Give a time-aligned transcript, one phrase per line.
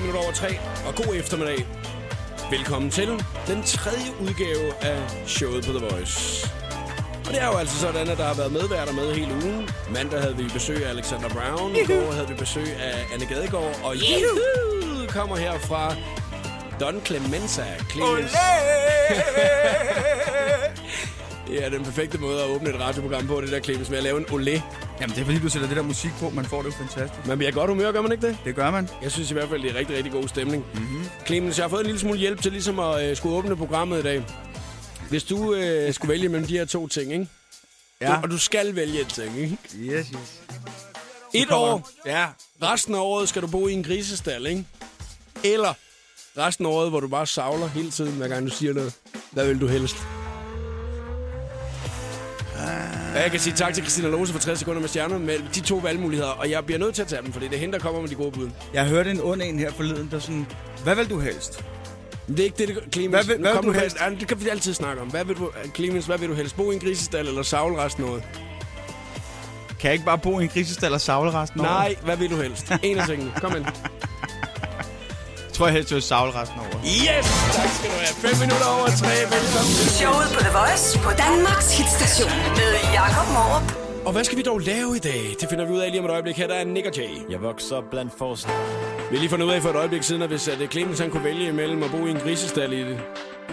[0.00, 1.66] 3 minutter over 3, og god eftermiddag.
[2.50, 3.08] Velkommen til
[3.46, 6.48] den tredje udgave af showet på The Voice.
[7.26, 9.68] Og det er jo altså sådan, at der har været medværter med hele ugen.
[9.90, 13.80] Mandag havde vi besøg af Alexander Brown, i går havde vi besøg af Anne Gadegaard,
[13.84, 15.94] og Juhu kommer her fra
[16.80, 17.64] Don Clemenza.
[17.90, 18.32] Clemens.
[21.52, 24.18] Ja, den perfekte måde at åbne et radioprogram på, det der Clemens, med at lave
[24.18, 24.60] en olé.
[25.00, 26.30] Jamen, det er fordi, du sætter det der musik på.
[26.30, 27.26] Man får det jo fantastisk.
[27.26, 28.36] Man bliver godt humør, gør man ikke det?
[28.44, 28.88] Det gør man.
[29.02, 30.64] Jeg synes i hvert fald, det er rigtig, rigtig god stemning.
[30.74, 31.04] Mm-hmm.
[31.26, 33.98] Clemens, jeg har fået en lille smule hjælp til ligesom at øh, skulle åbne programmet
[33.98, 34.24] i dag.
[35.08, 37.28] Hvis du øh, skulle vælge mellem de her to ting, ikke?
[38.00, 38.06] Ja.
[38.08, 39.56] Du, og du skal vælge en ting, ikke?
[39.76, 40.40] Yes, yes.
[41.34, 42.26] Et år, Ja.
[42.62, 44.64] resten af året skal du bo i en grisestal, ikke?
[45.44, 45.74] Eller
[46.38, 48.94] resten af året, hvor du bare savler hele tiden, hver gang du siger noget.
[49.30, 49.96] Hvad vil du helst?
[53.14, 55.60] Ja, jeg kan sige tak til Christina Lose for 60 sekunder med stjerner med de
[55.60, 57.78] to valgmuligheder, og jeg bliver nødt til at tage dem, fordi det er hende, der
[57.78, 58.50] kommer med de gode bud.
[58.74, 60.46] Jeg hørte en ond en her forleden, der sådan...
[60.84, 61.64] Hvad vil du helst?
[62.26, 63.26] Men det er ikke det, det Clemens.
[63.26, 63.96] Hvad vil- hvad vil du helst?
[64.00, 65.08] Ja, det kan vi altid snakke om.
[65.08, 66.56] Hvad vil du, Clemens, hvad vil du helst?
[66.56, 68.22] Bo i en grisestal eller savle resten af året?
[69.68, 71.72] Kan jeg ikke bare bo i en grisestal og savle resten af året?
[71.72, 72.72] Nej, hvad vil du helst?
[72.82, 73.32] En af tingene.
[73.36, 73.64] Kom ind.
[75.60, 76.78] Jeg tror jeg helst, jeg vil savle resten året.
[77.04, 77.26] Yes!
[77.58, 78.14] Tak skal du have.
[78.28, 79.08] 5 minutter over 3.
[79.36, 79.88] Velkommen til.
[80.00, 83.66] Showet på The Voice på Danmarks hitstation med Jakob Morup.
[84.06, 85.22] Og hvad skal vi dog lave i dag?
[85.40, 86.36] Det finder vi ud af lige om et øjeblik.
[86.40, 87.14] Her der er Nick og Jay.
[87.32, 88.56] Jeg voksede op blandt forslag.
[89.10, 91.10] Vi har lige fundet ud af for et øjeblik siden, at hvis at Clemens han
[91.10, 92.82] kunne vælge imellem at bo i en grisestal i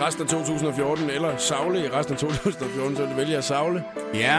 [0.01, 3.83] resten af 2014, eller savle i resten af 2014, så ville vælge at savle.
[4.13, 4.35] Ja,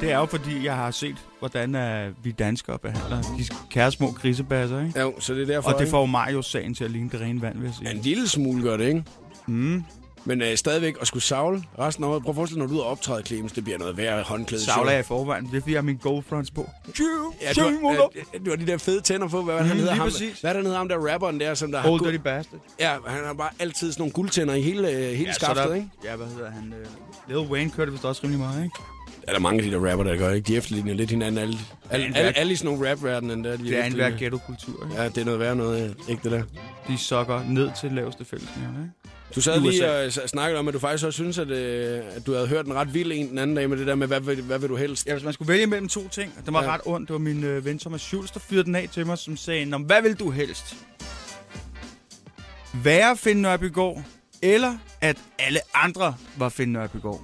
[0.00, 4.10] det er jo fordi, jeg har set, hvordan uh, vi danskere behandler de kære små
[4.10, 5.00] grisebasser, ikke?
[5.00, 7.58] Ja, så det er derfor, Og det får Mario-sagen til at ligne det rene vand,
[7.58, 7.96] vil jeg Ja, sige.
[7.96, 9.04] en lille smule gør det, ikke?
[9.46, 9.84] Mm.
[10.24, 12.22] Men øh, stadigvæk at skulle savle resten af året.
[12.22, 14.62] Prøv at forestille når du er ude og optræde, Clemens, det bliver noget værre håndklæde.
[14.64, 15.46] Savler jeg i forvejen.
[15.46, 16.70] Det er fordi, jeg har min GoFronts på.
[16.86, 19.42] Ja, du, har, øh, du har de der fede tænder på.
[19.42, 20.40] Hvad, mm, han hedder ham, præcis.
[20.40, 21.90] hvad er der hedder ham der rapperen der, som der har...
[21.90, 22.60] Old guld- Dirty Bastard.
[22.80, 25.74] Ja, han har bare altid sådan nogle guldtænder i hele, øh, hele ja, skaftet, der,
[25.74, 25.88] ikke?
[26.04, 26.74] Ja, hvad hedder han?
[27.28, 28.76] Uh, Lil Wayne kørte vist også rimelig meget, ikke?
[29.28, 30.46] Er der mange af de der rapper, der gør, ikke?
[30.46, 31.38] De efterligner lidt hinanden.
[31.38, 31.58] Alle,
[31.90, 33.56] alle, alle, alle i sådan nogle rap-verdenen der.
[33.56, 34.10] De Det er en efterligner.
[34.10, 35.02] værk ghetto-kultur, ikke?
[35.02, 36.42] Ja, det er noget værre noget, ikke det der.
[36.88, 39.14] De sokker ned til laveste fællesnævner, ikke?
[39.34, 39.90] Du sad lige
[40.24, 42.74] og snakkede om, at du faktisk også synes, at, øh, at du havde hørt en
[42.74, 44.76] ret vild en den anden dag med det der med, hvad, vil- hvad vil du
[44.76, 45.06] helst?
[45.06, 46.74] Ja, hvis man skulle vælge mellem to ting, det var Ja.
[46.74, 47.08] ret ondt.
[47.08, 49.64] Det var min øh, ven Thomas Schulz, der fyrede den af til mig, som sagde,
[49.64, 50.76] Nå, hvad vil du helst?
[52.84, 54.02] Være Finn Nørbygård,
[54.42, 57.22] eller at alle andre var Finn Nørbygård?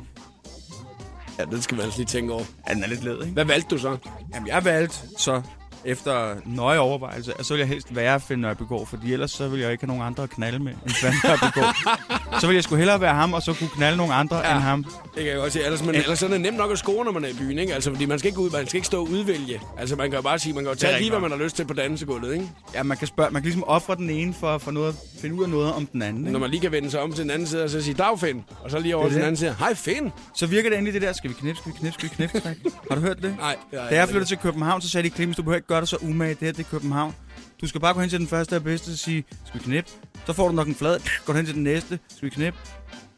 [1.38, 2.42] Ja, det skal man altså lige tænke over.
[2.68, 3.32] Ja, den er lidt led, ikke?
[3.32, 3.96] Hvad valgte du så?
[4.34, 5.42] Jamen, jeg valgte så
[5.86, 9.60] efter nøje overvejelse, at så vil jeg helst være Finn Nørbygård, fordi ellers så vil
[9.60, 11.76] jeg ikke have nogen andre at knalde med end Finn Nørbygård.
[12.40, 14.48] så vil jeg sgu hellere være ham, og så kunne knalde nogle andre Ja.
[14.48, 14.54] ja.
[14.54, 14.84] end ham.
[14.84, 15.64] Det kan jeg godt sige.
[15.64, 17.74] Ellers, men, ellers er det nemt nok at score, når man er i byen, ikke?
[17.74, 19.60] Altså, fordi man skal ikke gå ud, man skal ikke stå og udvælge.
[19.78, 21.56] Altså, man kan jo bare sige, man kan jo tage lige, hvad man har lyst
[21.56, 22.48] til på dansegulvet, ikke?
[22.74, 25.42] Ja, man kan, spørge, man kan ligesom ofre den ene for, for noget, finde ud
[25.44, 26.22] af noget om den anden.
[26.22, 26.32] Ikke?
[26.32, 28.18] Når man lige kan vende sig om til den anden side og så sige, dag
[28.20, 28.44] Finn.
[28.64, 30.12] Og så lige over er til den anden side, hej Finn.
[30.34, 32.54] Så virker det endelig det der, skal vi knipse, skal vi knipse, skal vi knipse?
[32.90, 33.34] Har du hørt det?
[33.38, 35.80] Nej, har Da jeg flyttede til København, så sagde de, Clemens, du behøver ikke gøre
[35.80, 36.30] dig så umage.
[36.30, 37.14] Det her, det er København.
[37.60, 39.86] Du skal bare gå hen til den første og bedste og sige, skal vi knip?
[40.26, 40.98] Så får du nok en flad.
[41.24, 41.98] Gå hen til den næste.
[42.16, 42.54] Skal vi knip?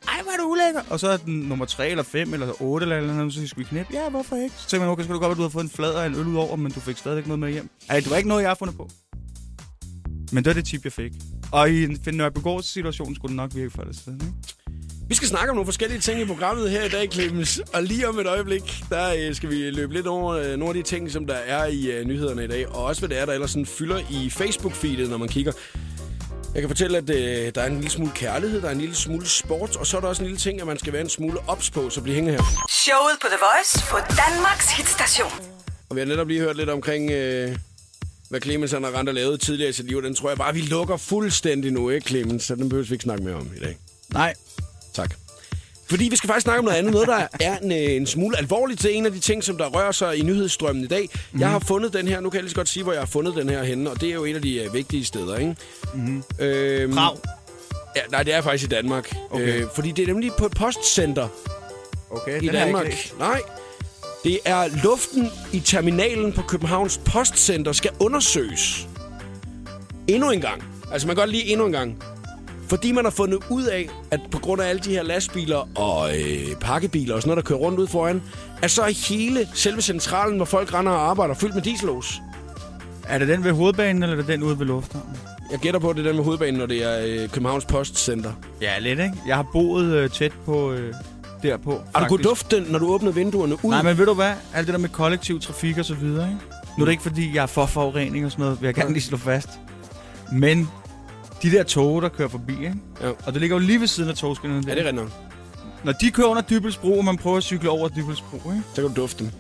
[0.09, 0.81] Ej, hvor er du ulækker.
[0.91, 3.49] Og så er den nummer 3 eller 5 eller 8 eller eller andet, så siger,
[3.49, 3.87] skal vi knip?
[3.93, 4.55] Ja, hvorfor ikke?
[4.59, 6.07] Så tænker man, okay, så kan du godt at du har fået en flad og
[6.07, 7.71] en øl ud over, men du fik stadigvæk noget med hjem.
[7.89, 8.91] Ej, det var ikke noget, jeg har fundet på.
[10.33, 11.13] Men det var det tip, jeg fik.
[11.53, 13.97] Og i en Finn situation skulle det nok virke for det.
[13.97, 14.56] Sådan, ikke?
[15.09, 17.61] Vi skal snakke om nogle forskellige ting i programmet her i dag, Clemens.
[17.73, 20.75] Og lige om et øjeblik, der øh, skal vi løbe lidt over øh, nogle af
[20.75, 22.69] de ting, som der er i øh, nyhederne i dag.
[22.69, 25.53] Og også hvad det er, der ellers sådan fylder i Facebook-feedet, når man kigger.
[26.55, 28.95] Jeg kan fortælle, at øh, der er en lille smule kærlighed, der er en lille
[28.95, 31.09] smule sport, og så er der også en lille ting, at man skal være en
[31.09, 32.67] smule ops på, så bliv hængende her.
[32.71, 35.31] Showet på The Voice på Danmarks hitstation.
[35.89, 37.57] Og vi har netop lige hørt lidt omkring, øh,
[38.29, 40.03] hvad Clemens han har rent og lavet tidligere i sit liv.
[40.03, 42.45] Den tror jeg bare, vi lukker fuldstændig nu, ikke Clemens?
[42.45, 43.79] Så den behøver vi ikke snakke mere om i dag.
[44.13, 44.35] Nej,
[44.97, 45.15] Tak.
[45.89, 46.93] Fordi vi skal faktisk snakke om noget andet.
[46.93, 49.67] Noget, der er en, øh, en smule alvorligt til en af de ting, som der
[49.67, 51.09] rører sig i nyhedsstrømmen i dag.
[51.33, 51.41] Mm.
[51.41, 52.21] Jeg har fundet den her.
[52.21, 53.91] Nu kan jeg lige så godt sige, hvor jeg har fundet den her henne.
[53.91, 55.57] Og det er jo et af de øh, vigtige steder, ikke?
[55.95, 56.23] Mm.
[56.39, 57.17] Øhm, Prag.
[57.97, 59.17] Ja, nej, det er faktisk i Danmark.
[59.31, 59.63] Okay.
[59.63, 61.29] Øh, fordi det er nemlig på et postcenter
[62.11, 63.13] Okay, i Danmark.
[63.19, 63.41] Nej.
[64.25, 68.89] Det er luften i terminalen på Københavns Postcenter skal undersøges.
[70.09, 70.63] Endnu en gang.
[70.93, 72.03] Altså, man kan godt lige endnu en gang.
[72.69, 76.19] Fordi man har fundet ud af, at på grund af alle de her lastbiler og
[76.19, 78.23] øh, pakkebiler og sådan noget, der kører rundt ud foran,
[78.63, 82.21] at så er hele selve centralen, hvor folk render og arbejder, fyldt med dieselos.
[83.09, 85.17] Er det den ved hovedbanen, eller er det den ude ved lufthavnen?
[85.51, 88.33] Jeg gætter på, at det er den med hovedbanen, når det er øh, Københavns Postcenter.
[88.61, 89.15] Ja, lidt, ikke?
[89.27, 90.95] Jeg har boet øh, tæt på øh,
[91.43, 91.71] derpå.
[91.71, 92.09] Har du faktisk.
[92.09, 93.71] kunnet dufte den, når du åbnede vinduerne ud?
[93.71, 94.33] Nej, men ved du hvad?
[94.55, 96.41] Alt det der med kollektiv trafik og så videre, ikke?
[96.79, 98.93] Nu er det ikke, fordi jeg er for forurening og sådan noget, vil jeg gerne
[98.93, 99.49] lige slå fast.
[100.33, 100.69] Men
[101.43, 102.75] De der tog, der kører forbi, ikke?
[103.03, 103.09] Ja.
[103.09, 104.63] Og det ligger jo lige ved siden af togskinnerne.
[104.67, 104.75] Ja, der.
[104.75, 105.13] det er rigtigt nok.
[105.85, 108.63] Når de kører under Dybelsbro, og man prøver at cykle over Dybelsbro, ikke?
[108.75, 109.33] Så kan du dufte dem.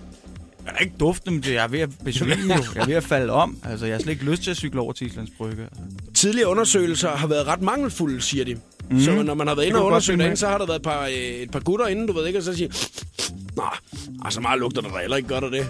[0.67, 2.63] Jeg er ikke dufte, men det- jeg er ved at besvime jo.
[2.75, 3.57] Jeg er ved at falde om.
[3.65, 5.63] Altså, jeg har slet ikke lyst til at cykle over til Islands Brygge.
[5.63, 5.83] Altså.
[6.15, 8.57] Tidligere undersøgelser har været ret mangelfulde, siger de.
[8.91, 9.01] Mm.
[9.01, 11.05] Så når man har været inde og undersøgt derinde, så har der været et par,
[11.05, 12.69] øh, et par gutter inde, du ved ikke, og så siger
[13.57, 13.63] Nå,
[14.25, 15.67] altså meget lugter der heller ikke godt af det.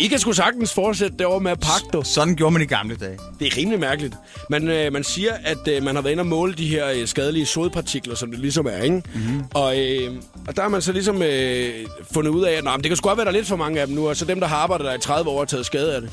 [0.00, 2.02] I kan sgu sagtens fortsætte derovre med at pakke, du.
[2.04, 3.18] Sådan gjorde man i gamle dage.
[3.38, 4.14] Det er rimelig mærkeligt.
[4.50, 7.08] Man, øh, man siger, at øh, man har været inde og måle de her øh,
[7.08, 9.02] skadelige sodpartikler, som det ligesom er, ikke?
[9.14, 9.44] Mm-hmm.
[9.54, 10.16] Og, øh,
[10.48, 12.96] og der har man så ligesom øh, fundet ud af, at Nå, men det kan
[12.96, 14.46] sgu godt være, der er lidt for mange af dem nu, og så dem, der
[14.46, 16.10] har arbejdet der i 30 år, har taget skade af det.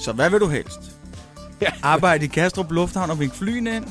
[0.00, 0.80] Så hvad vil du helst?
[1.60, 1.70] Ja.
[1.82, 3.84] Arbejde i Kastrup Lufthavn og vinke flyene ind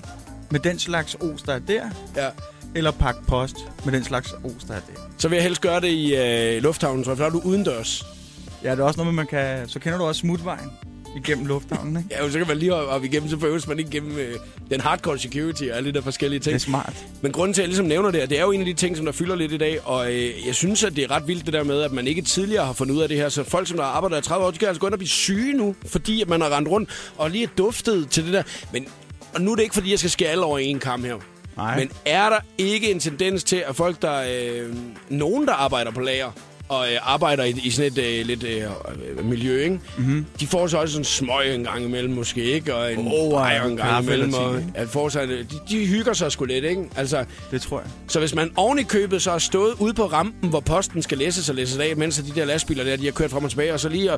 [0.50, 1.82] med den slags os, der er der?
[2.16, 2.30] Ja.
[2.76, 5.02] Eller pakke post med den slags os, der er der?
[5.18, 8.17] Så vil jeg helst gøre det i øh, lufthavnen, så for der er du udendørs.
[8.64, 9.70] Ja, det er også noget, med, man kan...
[9.70, 10.70] Så kender du også smutvejen
[11.16, 12.10] igennem lufthavnen, ikke?
[12.12, 14.36] Ja, jo, så kan man lige op, op igennem, så behøves man ikke igennem øh,
[14.70, 16.56] den hardcore security og alle de der forskellige Det ting.
[16.56, 16.94] er smart.
[17.22, 18.98] Men grunden til, at jeg ligesom nævner det, det er jo en af de ting,
[18.98, 21.46] som der fylder lidt i dag, og øh, jeg synes, at det er ret vildt
[21.46, 23.30] det der med, at man ikke tidligere har fundet ud af det her.
[23.30, 25.10] Så folk, som der arbejder i 30 år, de kan altså gå ind og blive
[25.10, 28.44] syge nu, fordi at man har rendt rundt og lige er duftet til det der.
[28.74, 28.88] Men
[29.36, 31.16] og nu er det ikke, fordi jeg skal skære alle over en kamp her.
[31.58, 31.80] Nej.
[31.80, 34.24] Men er der ikke en tendens til, at folk, der...
[34.30, 34.76] Øh,
[35.10, 36.32] nogen, der arbejder på lager,
[36.70, 39.80] og øh, arbejder i, i sådan et øh, lidt øh, miljø, ikke?
[39.98, 40.26] Mm-hmm.
[40.40, 42.76] De får så også sådan en smøg en gang imellem, måske, ikke?
[42.76, 44.34] Og en oh, og bajer en gang imellem.
[44.34, 46.84] Og, at får sig, de, de hygger sig sgu lidt, ikke?
[46.96, 47.90] Altså, Det tror jeg.
[48.08, 51.18] så hvis man oven i købet så har stået ude på rampen, hvor posten skal
[51.18, 53.74] læses og læses af, mens de der lastbiler der, de har kørt frem og tilbage,
[53.74, 54.18] og så lige har,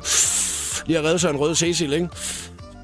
[0.86, 2.08] lige har reddet sig en rød Cecil, ikke?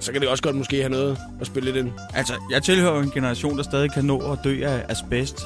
[0.01, 1.93] Så kan det også godt måske have noget at spille lidt ind.
[2.15, 5.41] Altså, jeg tilhører en generation, der stadig kan nå at dø af asbest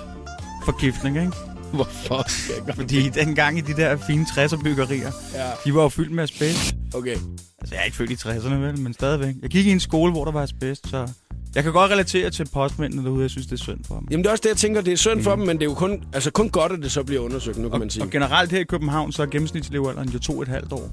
[0.65, 1.33] forgiftning, ikke?
[1.77, 2.27] Hvorfor?
[2.75, 6.75] Fordi dengang i de der fine 60'er byggerier, Ja, de var jo fyldt med asbest.
[6.95, 7.17] okay.
[7.61, 9.35] Altså, jeg er ikke født i 60'erne, vel, men stadigvæk.
[9.43, 11.09] Jeg gik i en skole, hvor der var asbest, så
[11.55, 13.23] jeg kan godt relatere til postmændene derude.
[13.23, 14.07] Jeg synes, det er synd for dem.
[14.11, 15.69] Jamen det er også det, jeg tænker, det er synd for dem, men det er
[15.69, 18.03] jo kun, altså, kun godt, at det så bliver undersøgt, nu kan Og, man sige.
[18.03, 20.91] og generelt her i København, så er gennemsnitslevealderen jo to og et halvt år.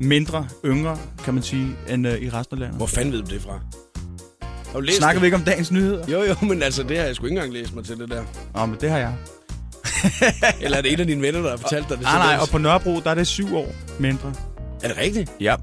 [0.00, 2.76] Mindre, yngre, kan man sige, end øh, i resten af landet.
[2.76, 3.60] Hvor fanden ved du det fra?
[4.66, 5.26] Har du læst Snakker vi det?
[5.26, 6.04] ikke om dagens nyheder?
[6.08, 8.22] Jo, jo, men altså, det har jeg sgu ikke engang læst mig til det der.
[8.54, 9.14] Nå, men det har jeg.
[10.60, 12.04] Eller er det en af dine venner, der har fortalt dig det?
[12.04, 14.34] Nej, nej, det- og på Nørrebro, der er det syv år mindre.
[14.82, 15.30] Er det rigtigt?
[15.40, 15.54] Ja.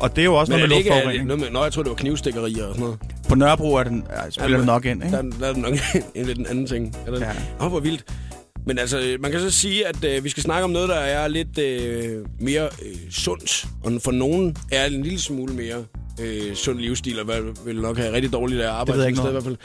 [0.00, 1.26] Og det er jo også Men noget det med det luftforurening.
[1.26, 1.60] noget med...
[1.62, 2.98] Jeg tror, det var knivstikkerier og sådan noget.
[3.28, 5.16] På Nørrebro er den, ja, spiller det nok ind, ikke?
[5.16, 5.72] Der, der er det nok
[6.14, 6.96] en lidt en anden ting.
[7.06, 7.20] Er det?
[7.20, 7.30] Ja.
[7.60, 8.04] Åh, hvor vildt.
[8.66, 11.28] Men altså, man kan så sige, at øh, vi skal snakke om noget, der er
[11.28, 13.66] lidt øh, mere øh, sundt.
[13.84, 15.84] Og for nogen er en lille smule mere
[16.20, 19.16] øh, sund livsstil, og hvad vil nok have rigtig dårligt at arbejde ved jeg ikke
[19.18, 19.56] et sted i hvert fald.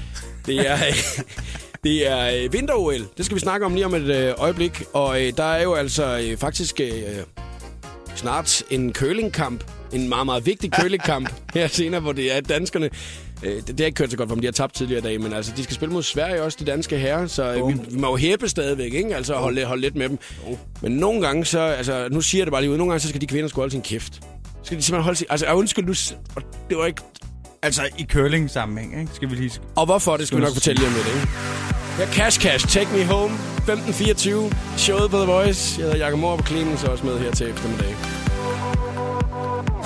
[0.46, 0.78] Det er,
[1.84, 3.08] det er øh, vinter-OL.
[3.18, 4.84] Det skal vi snakke om lige om et øh, øjeblik.
[4.94, 6.92] Og øh, der er jo altså øh, faktisk øh,
[8.16, 9.64] snart en curlingkamp.
[9.94, 12.90] En meget, meget vigtig curlingkamp her senere, hvor det er danskerne.
[13.44, 14.42] Øh, det, det har ikke kørt så godt for dem.
[14.42, 16.66] De har tabt tidligere i dag, men altså, de skal spille mod Sverige også, de
[16.66, 17.28] danske herrer.
[17.28, 19.16] Så øh, vi, vi, må jo hæppe stadigvæk, ikke?
[19.16, 20.18] Altså holde, holde lidt med dem.
[20.82, 23.10] Men nogle gange så, altså, nu siger jeg det bare lige ud, nogle gange så
[23.10, 24.14] skal de kvinder sgu holde sin kæft.
[24.14, 24.20] Så
[24.64, 25.28] skal de simpelthen holde sin...
[25.30, 25.94] Altså, undskyld, du...
[26.70, 27.02] Det var ikke...
[27.64, 29.12] Altså i curling-sammenhæng, ikke?
[29.14, 29.52] Skal vi lige...
[29.76, 31.71] Og hvorfor, det skal vi nok fortælle lige om lidt, ikke?
[32.02, 33.36] Ja, Cash Cash, Take Me Home,
[33.68, 35.82] 15.24, showet på The Voice.
[35.82, 37.96] Jeg hedder Jakob Mor på Clemens, også med her til eftermiddag.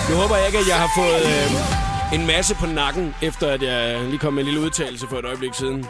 [0.09, 3.61] Nu håber jeg ikke, at jeg har fået øh, en masse på nakken, efter at
[3.63, 5.85] jeg lige kom med en lille udtalelse for et øjeblik siden.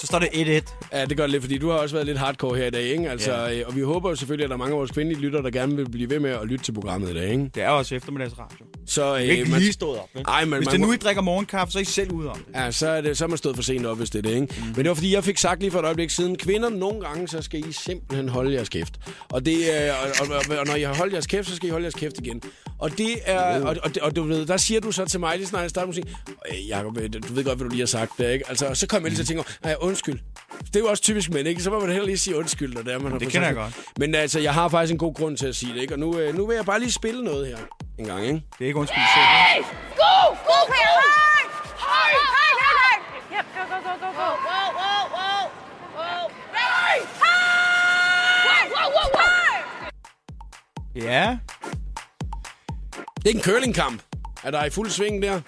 [0.00, 0.88] Så står det 1-1.
[0.98, 2.82] Ja, det gør det lidt, fordi du har også været lidt hardcore her i dag,
[2.82, 3.10] ikke?
[3.10, 3.58] Altså, Ja.
[3.58, 5.50] øh, og vi håber jo selvfølgelig, at der er mange af vores kvindelige lyttere, der
[5.50, 7.50] gerne vil blive ved med at lytte til programmet i dag, ikke?
[7.54, 8.56] Det er også eftermiddagsradio.
[8.86, 10.24] Så, øh, Ikke man- lige stået op, vel?
[10.28, 12.36] Ej, men Hvis man det nu I drikker morgenkaffe, så er I selv ude om
[12.36, 12.54] det.
[12.54, 14.34] Ja, så er, det, så er man stået for sent op, hvis det er det,
[14.40, 14.54] ikke?
[14.58, 14.66] Mm.
[14.66, 17.28] Men det var, fordi jeg fik sagt lige for et øjeblik siden, kvinder, nogle gange,
[17.28, 18.94] så skal I simpelthen holde jeres kæft.
[19.30, 21.70] Og, det, er, og, og, og, når I har holdt jeres kæft, så skal I
[21.72, 22.42] holde jeres kæft igen.
[22.78, 25.46] Og det er, og, og, og, du ved, der siger du så til mig, lige
[25.46, 26.04] snart jeg starter musik,
[26.50, 28.44] øh, Jacob, øh, du ved godt, hvad du lige har sagt ikke?
[28.48, 30.18] Altså, så kommer jeg lige til at tænke, undskyld.
[30.66, 31.62] Det er jo også typisk mænd, ikke?
[31.62, 33.56] Så må man heller lige sige undskyld, når det er, man har Det kender jeg
[33.56, 33.74] godt.
[33.98, 35.94] Men altså, jeg har faktisk en god grund til at sige det, ikke?
[35.94, 37.56] Og nu, øh, nu vil jeg bare lige spille noget her
[37.98, 38.34] en gang, ikke?
[38.58, 39.64] Det er ikke undskyld selv.
[39.96, 40.34] Go!
[40.48, 40.94] Go, Peter!
[41.04, 41.50] Hard!
[41.78, 42.14] Hard!
[42.36, 42.78] Hard!
[42.80, 43.00] Hard!
[43.36, 44.28] Yep, go, go, go, go, go.
[44.46, 45.42] Whoa, whoa, whoa,
[45.96, 46.22] whoa.
[46.56, 47.06] Ready?
[47.22, 48.66] Hard!
[48.74, 51.10] Whoa, whoa, whoa, whoa!
[51.10, 51.38] Ja.
[53.22, 54.02] Det er en curlingkamp.
[54.42, 55.40] Er der i fuld sving der?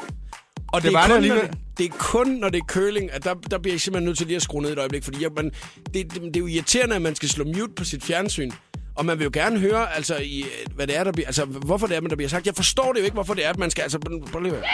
[0.73, 1.51] Og Det var det alligevel.
[1.79, 4.27] Det, er kun, når det er curling, at der, der bliver jeg simpelthen nødt til
[4.27, 5.53] lige at skrue ned et øjeblik, fordi jeg, man,
[5.95, 8.51] det, det, det, er jo irriterende, at man skal slå mute på sit fjernsyn.
[8.95, 11.87] Og man vil jo gerne høre, altså, i, hvad det er, der bliver, altså, hvorfor
[11.87, 12.47] det er, men der bliver sagt.
[12.47, 13.99] Jeg forstår det jo ikke, hvorfor det er, at man skal, altså,
[14.33, 14.69] prøv lige at høre.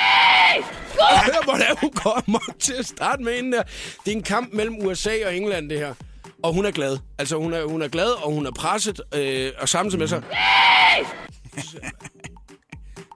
[1.26, 3.62] Hør, hvor det er, hun kommer til at starte med hende der.
[4.04, 5.94] Det er en kamp mellem USA og England, det her.
[6.42, 6.98] Og hun er glad.
[7.18, 10.22] Altså, hun er, hun er glad, og hun er presset, øh, og samtidig med så...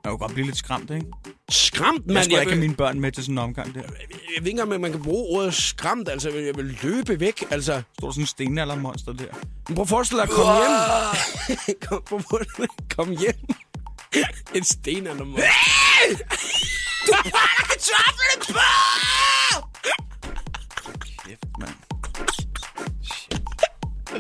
[0.05, 1.07] Man kan godt blive lidt skræmt, ikke?
[1.49, 2.25] Skræmt, Man man.
[2.25, 3.81] skulle Jeg ikke have vil- mine børn med til sådan en omgang der.
[4.37, 6.09] jeg ved ikke om man kan bruge ordet skræmt.
[6.09, 7.45] Altså, jeg vil, jeg løbe væk.
[7.51, 9.27] Altså, Står der sådan en stenaldermonster der.
[9.69, 11.77] men prøv at forestille dig at komme hjem.
[11.89, 13.35] kom, prøv at forestille dig at komme hjem.
[14.57, 15.45] En sten eller noget.
[21.25, 21.75] Kæft, mand.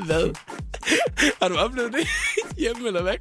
[0.04, 0.34] Hvad?
[1.42, 2.06] Har du oplevet det
[2.62, 3.14] hjemme, eller hvad?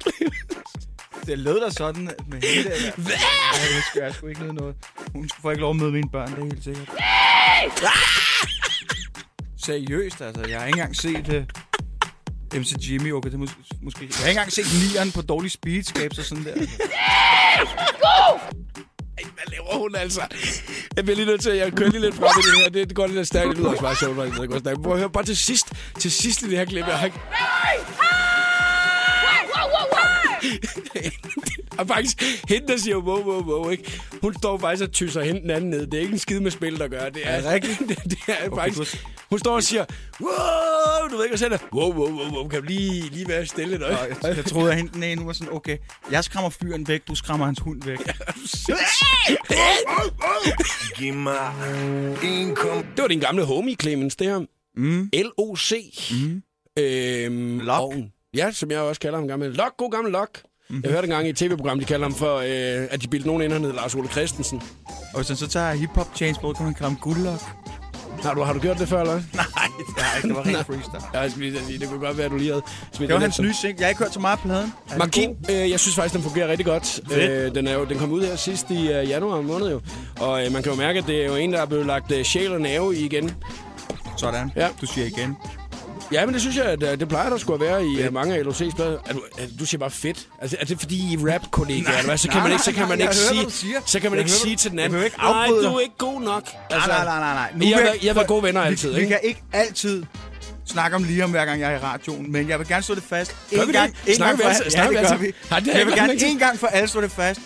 [1.26, 2.92] Det lød da sådan med hende der.
[2.96, 3.12] Hvad?
[3.54, 4.74] Ja, det skal jeg sgu ikke noget noget.
[5.12, 6.88] Hun får ikke lov at møde mine børn, det er helt sikkert.
[9.64, 10.44] Seriøst, altså.
[10.48, 11.28] Jeg har ikke engang set
[12.54, 13.12] uh, MC Jimmy.
[13.12, 14.00] Okay, det er mås- måske...
[14.04, 16.54] Jeg har ikke engang set nieren på dårlig speedskabs og sådan der.
[19.18, 20.20] Ej, hvad laver hun altså?
[20.96, 22.68] Jeg bliver lige nødt til, at jeg kører lige lidt frem i det her.
[22.70, 23.48] Det, det går lidt stærkt.
[23.48, 24.82] Det lyder også bare sjovt, når det går stærkt.
[24.82, 25.72] Prøv at høre bare til sidst.
[25.98, 26.86] Til sidst i det her klip.
[26.86, 27.18] Jeg har ikke...
[31.78, 34.00] Og faktisk, hende, der siger wow, wow, wow, ikke?
[34.22, 35.86] Hun står faktisk og tysser hende den anden ned.
[35.86, 37.08] Det er ikke en skid med spil, der gør.
[37.08, 37.78] Det er, Er det rigtigt?
[37.88, 39.06] det, det er Okay, faktisk...
[39.30, 39.84] Hun står og siger,
[40.20, 43.46] wow, du ved ikke, hvad siger Wow, wow, wow, wow, kan du lige, lige være
[43.46, 43.78] stille?
[43.78, 45.78] Nå, Og jeg, jeg troede, at hende den ene var sådan, okay,
[46.10, 47.98] jeg skræmmer fyren væk, du skræmmer hans hund væk.
[50.98, 51.52] Giv mig
[52.24, 52.84] en kom.
[52.96, 54.40] Det var din gamle homie, Clemens, det her.
[54.76, 55.10] Mm.
[55.14, 55.72] L-O-C.
[56.12, 56.42] Mm.
[56.78, 57.80] Øhm, Lok.
[57.80, 57.94] og-
[58.36, 59.50] Ja, som jeg også kalder ham gammel.
[59.50, 60.28] Lok, god gammel Lok.
[60.32, 60.42] Mhm.
[60.68, 60.82] Mm-hmm.
[60.84, 63.42] Jeg hørte engang i et tv-program, de kalder ham for, øh, at de bildte nogen
[63.42, 64.62] ind, han hed Lars Ole Christensen.
[64.88, 67.40] Og hvis han så tager hip-hop chainsbrug, kan man kalde ham guldlok.
[68.22, 69.14] Har du, har du gjort det før, eller?
[69.34, 69.44] Nej,
[69.96, 70.28] det har ikke.
[70.28, 71.02] Det var rent freestyle.
[71.14, 72.62] Ja, jeg skulle lige sige, det kunne godt være, at du lige havde
[72.92, 73.78] smidt Det var hans nye sing.
[73.78, 74.72] Jeg har ikke hørt så meget af pladen.
[75.48, 75.56] God?
[75.62, 77.00] øh, jeg synes faktisk, den fungerer rigtig godt.
[77.12, 79.80] Øh, den, er jo, den kom ud her sidst i øh, januar måned jo.
[80.20, 82.12] Og øh, man kan jo mærke, at det er jo en, der er blevet lagt
[82.12, 83.30] øh, sjæl og nerve i igen.
[84.16, 84.52] Sådan.
[84.56, 84.68] Ja.
[84.80, 85.36] Du siger igen.
[86.12, 88.34] Ja, men det synes jeg, at øh, det plejer der skulle være i øh, mange
[88.34, 88.82] af LOC's.
[88.82, 90.28] Er du, er, du siger bare fedt.
[90.40, 92.18] Altså, er det fordi I er rap-kollegaer, eller hvad?
[92.18, 94.26] Så kan nej, man ikke, så kan man jeg ikke sige, så kan man Jeg
[94.26, 96.42] ikke sige til den jeg anden, ikke nej, du dig." er ikke god nok.
[96.70, 97.52] Altså, nej, nej, nej, nej.
[97.56, 99.10] Nu været- I har været gode venner altid, vi, Vi ikke?
[99.10, 100.04] kan ikke altid
[100.66, 103.02] snakke om Liam, hver gang jeg er i radioen, men jeg vil gerne slå det
[103.02, 103.36] fast.
[103.54, 104.08] Gør en vi gang, det?
[104.10, 105.26] En Snakker gang vi ja, snakker det vi gør altid?
[105.26, 105.32] vi.
[105.50, 107.40] Nej, det har jeg jeg vil gerne en gang for alle slå det fast.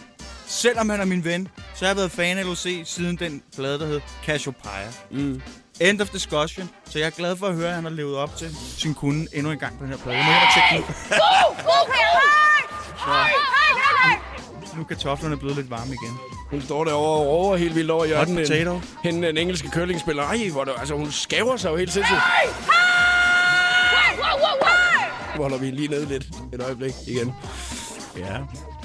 [0.47, 3.79] Selvom han er min ven, så har jeg været fan af LOC siden den plade,
[3.79, 4.89] der hed Cassiopeia.
[5.11, 5.41] Mm.
[5.81, 6.71] End of discussion.
[6.85, 9.27] Så jeg er glad for at høre, at han har levet op til sin kunde
[9.33, 10.17] endnu en gang på den her plade.
[10.17, 10.93] Jeg må hjem og tjekke!
[14.77, 16.19] Nu er kartoflerne er blevet lidt varme igen.
[16.51, 18.37] Hun står derovre og råber helt vildt over i hjørnet.
[18.37, 18.81] potato.
[19.05, 20.23] Hende, den engelske curlingspiller.
[20.23, 22.19] Ej, hvor der, altså, hun skæver sig jo helt sindssygt.
[25.37, 27.35] Nu holder vi lige ned lidt et øjeblik igen.
[28.17, 28.37] Ja.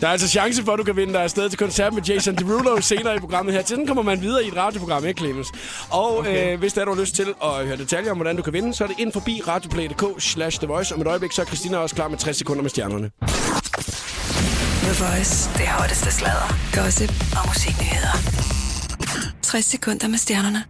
[0.01, 2.35] Der er altså chance for, at du kan vinde dig afsted til koncert med Jason
[2.35, 3.61] Derulo senere i programmet her.
[3.61, 5.51] Til den kommer man videre i et radioprogram, ikke Clemens?
[5.89, 6.53] Og okay.
[6.53, 8.53] øh, hvis der er, du har lyst til at høre detaljer om, hvordan du kan
[8.53, 10.95] vinde, så er det ind forbi radioplay.dk slash The Voice.
[10.95, 13.11] Om et øjeblik, så er Christina også klar med 60 sekunder med stjernerne.
[14.83, 15.49] The Voice.
[15.57, 18.15] Det hotteste sladder, gossip og musiknyheder.
[19.41, 20.63] 60 sekunder med stjernerne.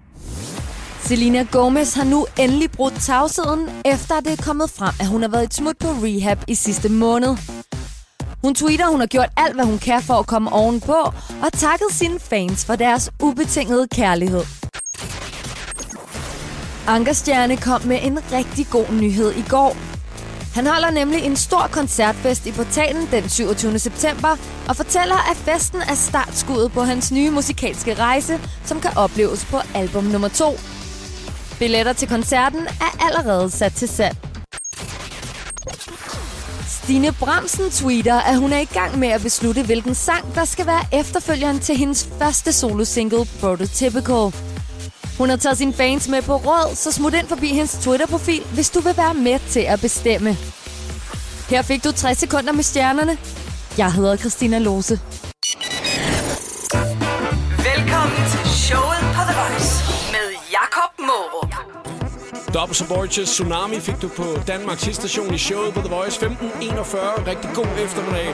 [1.02, 5.30] Selena Gomez har nu endelig brudt tavsheden, efter det er kommet frem, at hun har
[5.30, 7.61] været et smut på rehab i sidste måned.
[8.42, 11.00] Hun tweeter, hun har gjort alt, hvad hun kan for at komme ovenpå,
[11.44, 14.44] og takket sine fans for deres ubetingede kærlighed.
[16.88, 19.78] Ankerstjerne kom med en rigtig god nyhed i går.
[20.54, 23.80] Han holder nemlig en stor koncertfest i portalen den 27.
[23.80, 24.38] september
[24.70, 29.58] og fortæller, at festen er startskuddet på hans nye musikalske rejse, som kan opleves på
[29.76, 30.46] album nummer 2.
[31.60, 34.31] Billetter til koncerten er allerede sat til salg.
[36.92, 40.66] Stine Bramsen tweeter, at hun er i gang med at beslutte, hvilken sang, der skal
[40.66, 44.34] være efterfølgeren til hendes første solosingle, Prototypical.
[45.18, 48.70] Hun har taget sine fans med på råd, så smut ind forbi hendes Twitter-profil, hvis
[48.70, 50.38] du vil være med til at bestemme.
[51.50, 53.18] Her fik du 60 sekunder med stjernerne.
[53.78, 55.00] Jeg hedder Christina Lose.
[62.54, 67.28] Double Suborges Tsunami fik du på Danmarks station i showet på The Voice 1541.
[67.28, 68.28] Rigtig god eftermiddag.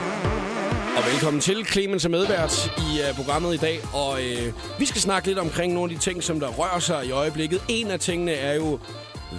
[0.96, 1.66] Og velkommen til.
[1.66, 3.80] Clemens er medvært i uh, programmet i dag.
[3.92, 7.06] Og uh, vi skal snakke lidt omkring nogle af de ting, som der rører sig
[7.06, 7.62] i øjeblikket.
[7.68, 8.78] En af tingene er jo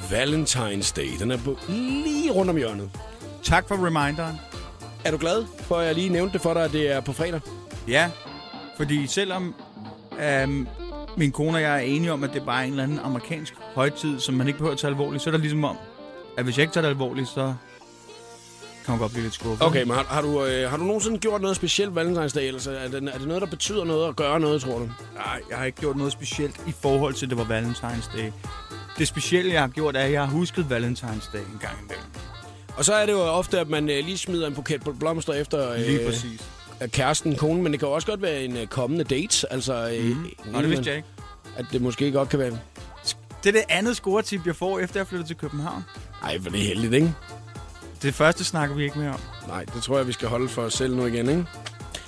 [0.09, 1.09] Valentine's Day.
[1.19, 2.89] Den er på lige rundt om hjørnet.
[3.43, 4.35] Tak for reminderen.
[5.05, 7.13] Er du glad for, at jeg lige nævnte det for dig, at det er på
[7.13, 7.41] fredag?
[7.87, 8.09] Ja,
[8.77, 9.55] fordi selvom
[10.21, 10.67] øhm,
[11.17, 13.53] min kone og jeg er enige om, at det er bare en eller anden amerikansk
[13.75, 15.77] højtid, som man ikke behøver at tage alvorligt, så er det ligesom om,
[16.37, 17.53] at hvis jeg ikke tager det alvorligt, så
[18.85, 19.67] kan man godt blive lidt skuffet.
[19.67, 22.47] Okay, men har, har, du, øh, har du nogensinde gjort noget specielt Valentine's Day?
[22.47, 24.89] Eller så er, det, er det noget, der betyder noget at gøre noget, tror du?
[25.15, 28.31] Nej, jeg har ikke gjort noget specielt i forhold til, at det var Valentine's Day.
[28.97, 32.05] Det specielle, jeg har gjort, er, at jeg har husket Valentine's Day en gang imellem.
[32.77, 35.77] Og så er det jo ofte, at man øh, lige smider en buket blomster efter
[35.77, 36.49] Lige øh, præcis.
[36.87, 39.53] Kæresten, konen, men det kan også godt være en øh, kommende date.
[39.53, 40.27] Altså, øh, Mm.
[40.51, 41.07] Nå, det vidste jeg ikke.
[41.57, 42.59] at det måske godt kan være...
[43.43, 45.83] Det er det andet scoretip, jeg får, efter jeg flyttede til København.
[46.23, 47.13] Ej, for det er heldigt, ikke?
[48.01, 49.19] Det første snakker vi ikke mere om.
[49.47, 51.45] Nej, det tror jeg, vi skal holde for os selv nu igen, ikke?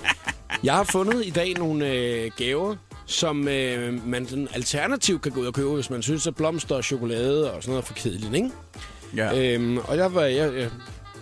[0.64, 2.76] Jeg har fundet i dag nogle øh, gaver,
[3.06, 6.74] som øh, man sådan alternativt kan gå ud og købe, hvis man synes, at blomster
[6.74, 8.50] og chokolade og sådan noget er for kedeligt, ikke?
[9.16, 9.54] Ja.
[9.54, 10.70] Øhm, og jeg var, jeg, jeg,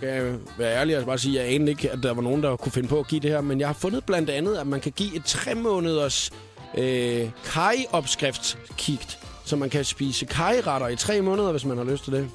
[0.01, 2.55] jeg være ærlig og bare sige, at jeg anede ikke, at der var nogen, der
[2.55, 3.41] kunne finde på at give det her.
[3.41, 6.31] Men jeg har fundet blandt andet, at man kan give et tre måneders
[6.77, 12.13] øh, kaj-opskriftskigt, så man kan spise kajretter i tre måneder, hvis man har lyst til
[12.13, 12.29] det.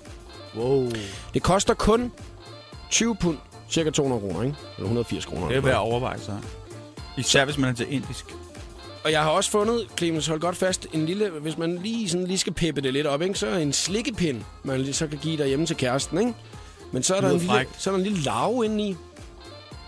[0.56, 0.90] Wow.
[1.34, 2.12] Det koster kun
[2.90, 3.38] 20 pund,
[3.70, 4.56] cirka 200 kroner, ikke?
[4.76, 5.48] Eller 180 kroner.
[5.48, 6.32] Det er værd at overveje så.
[7.16, 8.24] Især hvis man er til indisk.
[9.04, 12.26] Og jeg har også fundet, Clemens, hold godt fast, en lille, hvis man lige, sådan,
[12.26, 13.38] lige skal peppe det lidt op, ikke?
[13.38, 16.18] så en slikkepind, man lige så kan give derhjemme til kæresten.
[16.18, 16.34] Ikke?
[16.92, 18.96] Men så er, der en lille, så er der en lille larve inde i.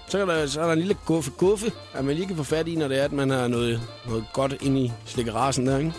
[0.09, 2.43] Så er, der, så er der en lille guffe, guffe, at man lige kan få
[2.43, 5.79] fat i, når det er, at man har noget, noget godt inde i slikkerasen der.
[5.79, 5.93] Ikke?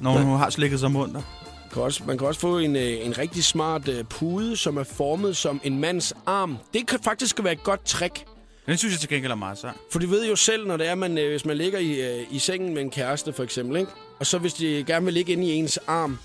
[0.00, 1.20] Når hun har slikket sig munter.
[1.20, 4.76] Man kan også, man kan også få en, øh, en rigtig smart øh, pude, som
[4.76, 6.58] er formet som en mands arm.
[6.74, 8.24] Det kan faktisk være et godt trick.
[8.66, 9.70] Den synes jeg til gengæld er meget sej.
[9.90, 12.38] For du ved jo selv, når det er, man, øh, hvis man ligger i, i
[12.38, 13.90] sengen med en kæreste, for eksempel, ikke?
[14.18, 16.18] og så hvis de gerne vil ligge inde i ens arm,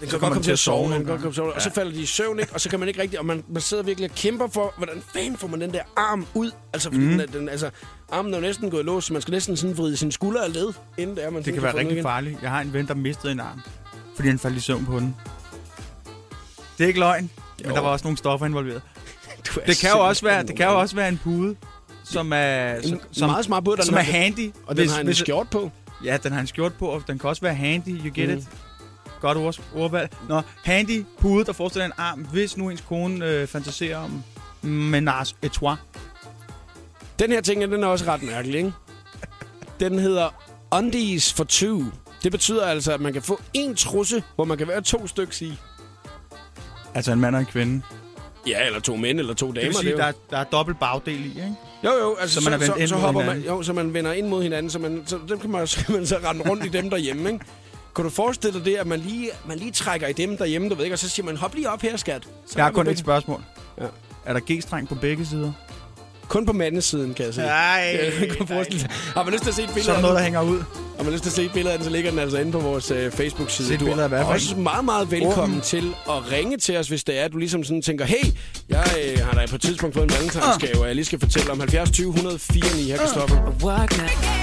[0.00, 1.62] den kan godt komme til at sove, den kan godt komme til at sove, og
[1.62, 2.52] så falder de i søvn, ikke?
[2.52, 5.02] og så kan man ikke rigtig, og man, man sidder virkelig og kæmper for, hvordan
[5.14, 6.50] fanden får man den der arm ud?
[6.72, 7.18] Altså, fordi mm.
[7.18, 7.70] den, den, altså,
[8.12, 10.52] armen er jo næsten gået lås, så man skal næsten sådan vride sin skulder af
[10.52, 12.02] led, inden det er, man Det kan være rigtig igen.
[12.02, 12.38] farligt.
[12.42, 13.60] Jeg har en ven, der mistede en arm,
[14.16, 15.16] fordi han faldt i søvn på den.
[16.78, 17.74] Det er ikke løgn, men Jo.
[17.74, 18.82] der var også nogle stoffer involveret.
[19.56, 21.56] Er Det kan jo også være, det kan jo også være en pude,
[22.04, 24.52] som er, en som, som, meget smart den som er handy.
[24.66, 25.70] og den har en skjort på.
[26.04, 27.88] Ja, den har en skjort på, og den kan også være handy.
[28.04, 28.38] You get mm.
[28.38, 28.48] it?
[29.20, 30.10] Godt ord, ordvalg.
[30.28, 34.22] Nå, handy pude, der forestiller en arm, hvis nu ens kone øh, fantaserer om
[34.70, 35.78] menage et trois.
[37.18, 38.72] Den her ting, den er også ret mærkelig, ikke?
[39.80, 40.28] Den hedder
[40.70, 41.84] Undies for Two.
[42.22, 45.34] Det betyder altså, at man kan få en trusse, hvor man kan være to stykker
[45.42, 45.58] i.
[46.94, 47.82] Altså en mand og en kvinde.
[48.46, 49.54] Ja, eller to mænd, eller to damer.
[49.60, 51.54] Det vil sige, jo- der, er- der er dobbelt bagdel i, ikke?
[51.84, 54.12] Jo, jo, altså Så man er så, så, mod hopper man, jo, så man vender
[54.12, 56.64] ind mod hinanden, så, man, så dem kan man, så kan man så rende rundt
[56.64, 57.44] i dem derhjemme, ikke?
[57.96, 60.74] Kan du forestille dig det, at man lige, man lige trækker i dem derhjemme, du
[60.74, 62.22] ved ikke, og så siger man, hop lige op her, skat.
[62.46, 63.42] Så Jeg har kun et spørgsmål.
[63.80, 63.86] Ja.
[64.24, 65.52] Er der G-streng på begge sider?
[66.28, 67.40] Kun på mandesiden, kan jeg se.
[67.40, 67.94] Nej.
[69.14, 70.62] Har man lyst til at se et billede Så er der noget, der hænger ud.
[71.00, 72.52] Har man lyst til at se et billede af den, så ligger den altså inde
[72.52, 73.76] på vores øh, Facebook-side.
[73.76, 77.18] Du af er for også meget, meget velkommen til at ringe til os, hvis det
[77.18, 78.24] er, at du ligesom sådan tænker, hey,
[78.68, 81.50] jeg øh, har da på et tidspunkt fået en valentinsgave, og jeg lige skal fortælle
[81.50, 83.36] om 70 20 104 9 her, Kristoffer.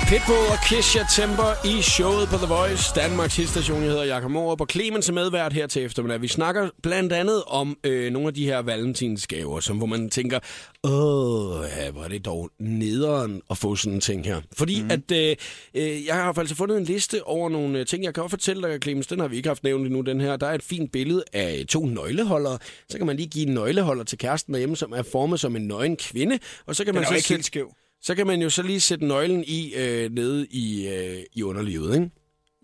[0.07, 3.81] Pitbull og Kisha Temper i showet på The Voice, Danmarks hitstation.
[3.81, 6.21] Jeg hedder Jakob Morup, og Clemens er medvært her til eftermiddag.
[6.21, 10.39] Vi snakker blandt andet om øh, nogle af de her valentinsgaver, som, hvor man tænker,
[10.83, 14.41] åh, ja, hvor er det dog nederen at få sådan en ting her.
[14.53, 14.91] Fordi mm.
[14.91, 15.35] at øh,
[15.73, 18.67] øh, jeg har altså fundet en liste over nogle øh, ting, jeg kan også fortælle
[18.67, 20.35] dig, Clemens, den har vi ikke haft nævnt endnu, den her.
[20.37, 22.57] Der er et fint billede af to nøgleholdere.
[22.89, 25.67] Så kan man lige give en nøgleholder til kæresten derhjemme, som er formet som en
[25.67, 26.39] nøgen kvinde.
[26.65, 27.73] Og så kan man Den er så ikke sætte- skæv.
[28.01, 31.93] så kan man jo så lige sætte nøglen i øh, nede i, øh, i underlivet,
[31.95, 32.09] ikke?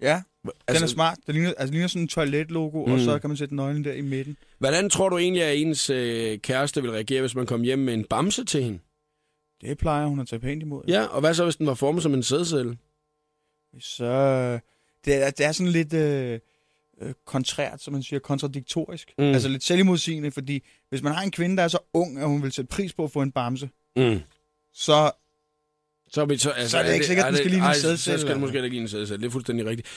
[0.02, 1.18] Ja, den Altså- er smart.
[1.28, 2.92] Den ligner, altså, ligner sådan en toiletlogo, mm.
[2.94, 4.38] og så kan man sætte nøglen der i midten.
[4.60, 7.94] Hvordan tror du egentlig, at ens øh, kæreste vil reagere, hvis man kom hjem med
[7.94, 8.80] en bamse til hende?
[9.62, 10.82] Det plejer hun at tage pænt imod.
[10.88, 12.78] Ja, og hvad så, hvis den var formet som en sædcelle?
[13.80, 14.06] Så
[15.06, 16.40] det er, det er sådan lidt øh,
[17.02, 19.14] øh, kontrært, som man siger, kontradiktorisk.
[19.18, 19.24] Mm.
[19.24, 22.44] Altså lidt selvimodsigende, fordi hvis man har en kvinde, der er så ung, at hun
[22.44, 24.20] vil sætte pris på at få en bamse, Mm.
[24.74, 25.12] så
[26.12, 27.68] Så er, vi, så, altså, Så er det ikke sikkert, er den skal ligne en
[27.68, 29.22] ej, Så sædcelle, skal den måske ikke ligne en sædcelle.
[29.22, 29.88] Det er fuldstændig rigtigt.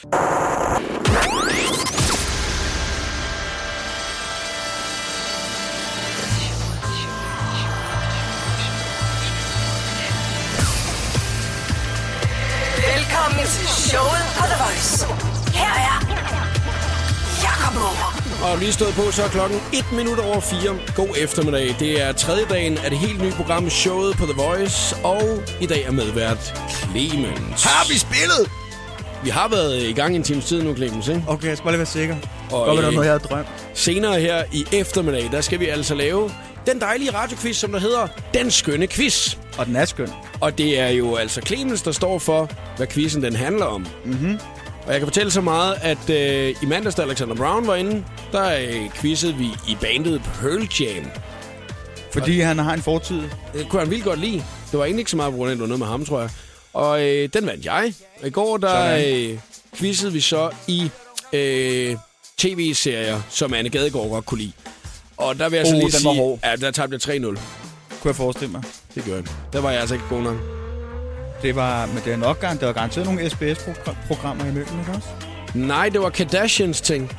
[18.57, 20.79] Og lige stået på, så er klokken 1 minut over 4.
[20.95, 21.77] God eftermiddag.
[21.79, 24.97] Det er tredje dagen af det helt nye program, showet på The Voice.
[25.05, 25.23] Og
[25.61, 27.64] i dag er medvært Clemens.
[27.64, 28.51] har vi spillet!
[29.25, 31.25] Vi har været i gang en times tid nu, Clemens, ikke?
[31.29, 32.16] Okay, jeg skal bare lige være sikker.
[32.51, 33.49] Og, Godt, at der er øh, noget, jeg har drømt.
[33.75, 36.31] Senere her i eftermiddag, der skal vi altså lave
[36.66, 39.37] den dejlige radioquiz, som der hedder Den Skønne Quiz.
[39.59, 40.09] Og den er skøn.
[40.40, 43.87] Og det er jo altså Clemens, der står for, hvad quizzen den handler om.
[44.05, 44.38] Mm-hmm.
[44.87, 48.05] Og jeg kan fortælle så meget, at øh, i mandags, da Alexander Brown var inde,
[48.33, 51.05] der øh, quizzede vi i bandet Pearl Jam.
[52.12, 53.22] Fordi han har en fortid.
[53.55, 54.44] Det kunne han vildt godt lide.
[54.70, 56.31] Det var egentlig ikke så meget på grund af, noget med ham, tror jeg.
[56.72, 57.92] Og øh, den vandt jeg.
[58.22, 59.31] Og i går, der Sådan.
[59.31, 59.38] øh,
[59.77, 60.90] quizzede vi så i
[61.33, 61.96] øh,
[62.38, 64.53] tv-serier, som Anne Gadegaard godt kunne lide.
[65.16, 67.20] Og der vil jeg så Oh, lige den var sige, at der tabte jeg 3-0.
[67.25, 67.38] Kunne
[68.05, 68.62] jeg forestille mig.
[68.94, 69.25] Det gør jeg.
[69.53, 70.56] Der var jeg altså ikke god nok.
[71.42, 75.09] Det var, men det er nok der var garanteret nogle SBS-programmer imellem, ikke også?
[75.55, 77.12] Nej, det var Kardashians ting.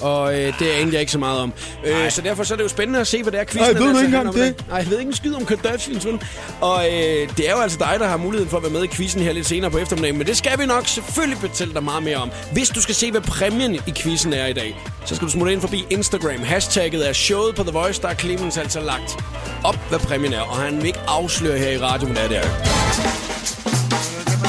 [0.00, 1.52] Og øh, det anede jeg ikke så meget om.
[1.86, 3.80] Øh, så derfor så er det jo spændende at se, hvad det er, quizzen Ej,
[3.80, 4.54] ved den du ikke engang i dag.
[4.68, 6.22] Nej, jeg ved ikke en skid om Kardashians, vel?
[6.60, 8.86] Og øh, det er jo altså dig, der har muligheden for at være med i
[8.86, 10.18] quizzen her lidt senere på eftermiddagen.
[10.18, 12.30] Men det skal vi nok selvfølgelig fortælle dig meget mere om.
[12.52, 15.52] Hvis du skal se, hvad præmien i quizzen er i dag, så skal du smutte
[15.52, 16.42] ind forbi Instagram.
[16.42, 18.02] Hashtagget er showet på The Voice.
[18.02, 19.16] Der er Clemens altså lagt
[19.64, 20.40] op, hvad præmien er.
[20.40, 23.23] Og han vil ikke afsløre her i radioen, hvad det er.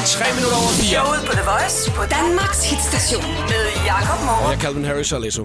[0.06, 0.86] 3 minutter over 4.
[0.94, 4.52] Showet på The Voice på Danmarks hitstation med Jakob Morup.
[4.54, 5.44] er Calvin Harris og Lesso.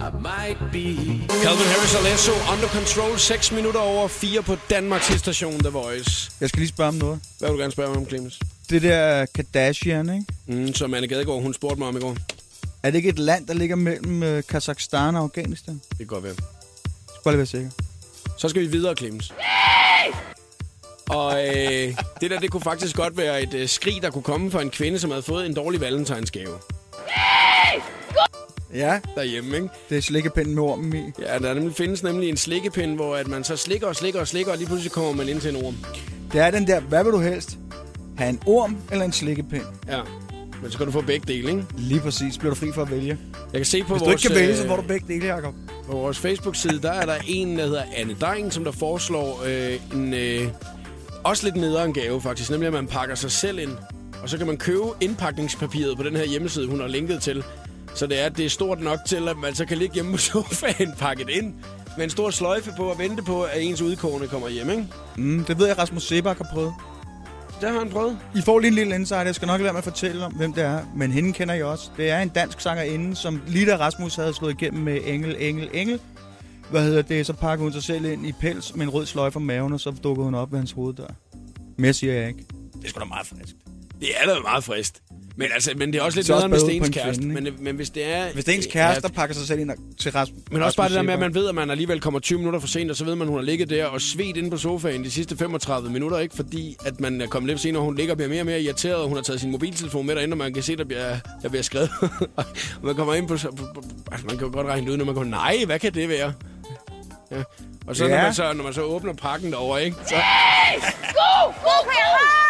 [1.46, 6.32] Calvin Harris og Lesso, Under Control, 6 minutter over 4 på Danmarks station The Voice.
[6.42, 7.20] Jeg skal lige spørge om noget.
[7.40, 8.40] Hvad vil du gerne spørge mig om, Clemens?
[8.70, 10.26] Det der Kardashian, ikke?
[10.48, 12.16] Mm, som Anne Gadegaard, hun spurgte mig om i går.
[12.84, 15.82] Er det ikke et land, der ligger mellem øh, Kazakhstan og Afghanistan?
[15.90, 16.34] Det kan godt være.
[16.38, 16.44] Jeg
[17.08, 17.70] skal bare lige være sikker.
[18.38, 19.34] Så skal vi videre, Clemens.
[21.12, 24.52] Og øh, det der, det kunne faktisk godt være et øh, skrig, der kunne komme
[24.52, 26.54] fra en kvinde, som havde fået en dårlig valentinsgave
[28.74, 29.68] Ja, derhjemme, ikke?
[29.90, 31.22] det er slikkepinden med ormen i.
[31.22, 34.28] Ja, der nemlig, findes nemlig en slikkepind, hvor at man så slikker og slikker og
[34.28, 35.76] slikker, og lige pludselig kommer man ind til en orm.
[36.34, 37.58] Det er den der, hvad vil du helst?
[38.18, 39.64] Ha' en orm eller en slikkepind?
[39.88, 40.00] Ja.
[40.62, 41.66] Men så kan du få begge dele, ikke?
[41.78, 42.38] Lige præcis.
[42.38, 43.18] Bliver du fri for at vælge?
[43.54, 45.14] Jeg kan se på Hvis du vores, ikke kan vælge, så øh, får du begge
[45.14, 45.54] dele, Jacob.
[45.86, 49.80] På vores Facebook-side, der er der en, der hedder Anne Dein, som der foreslår øh,
[49.94, 50.48] en øh,
[51.24, 52.52] også lidt nederen gave, faktisk.
[52.52, 53.72] Nemlig, at man pakker sig selv ind.
[54.24, 57.44] Og så kan man købe indpakningspapiret på den her hjemmeside, hun har linket til.
[57.94, 60.12] Så det er, at det er stort nok til, at man så kan ligge hjemme
[60.12, 61.54] på sofaen pakket ind.
[61.98, 64.88] Med en stor sløjfe på at vente på, at ens udkårende kommer hjem, ikke?
[65.18, 66.74] Mm, det ved jeg, Rasmus Sebak har prøvet.
[67.62, 68.18] Det har han prøvet.
[68.36, 69.26] I får lige en lille insight.
[69.26, 70.80] Jeg skal nok lade være med at fortælle om, hvem det er.
[70.96, 71.90] Men hende kender jeg også.
[71.98, 75.70] Det er en dansk sangerinde, som lige da Rasmus havde slået igennem med Engel, Engel,
[75.74, 76.00] Engel.
[76.70, 77.26] Hvad hedder det?
[77.26, 79.80] Så pakkede hun sig selv ind i pels med en rød sløjfe om maven, og
[79.80, 81.08] så dukkede hun op ved hans hoveddør.
[81.78, 82.46] Mere siger jeg ikke.
[82.74, 83.56] Det er sgu da meget frisk.
[84.00, 85.02] Det er da meget frist.
[85.36, 86.86] Men, altså, men det er også lidt Så også nederen, hvis det er bad på
[86.86, 87.22] ens en kæreste.
[87.22, 88.34] kvinde, Men, men hvis det er...
[88.34, 90.88] Hvis det er ens kæreste, der pakker sig selv ind til Rasmus Men også bare
[90.90, 92.98] det der med, at man ved, at man alligevel kommer 20 minutter for sent, og
[92.98, 95.38] så ved man, at hun har ligget der og svedt inde på sofaen de sidste
[95.38, 96.36] 35 minutter, ikke?
[96.36, 98.62] Fordi at man er kommet lidt senere, og hun ligger og bliver mere og mere
[98.62, 101.18] irriteret, og hun har taget sin mobiltelefon med derinde, og man kan se, der bliver,
[101.42, 101.90] der bliver skrevet.
[102.38, 102.46] og
[102.84, 103.34] man kommer ind på...
[103.34, 103.48] Altså,
[104.28, 106.34] man kan jo godt regne det ud, når man går, nej, hvad kan det være?
[107.32, 107.44] Ja.
[107.88, 108.16] Og så, ja.
[108.16, 109.98] når, man så når man så åbner pakken derovre, ikke?
[110.08, 111.46] Så Go!
[111.46, 112.42] Go, Peter!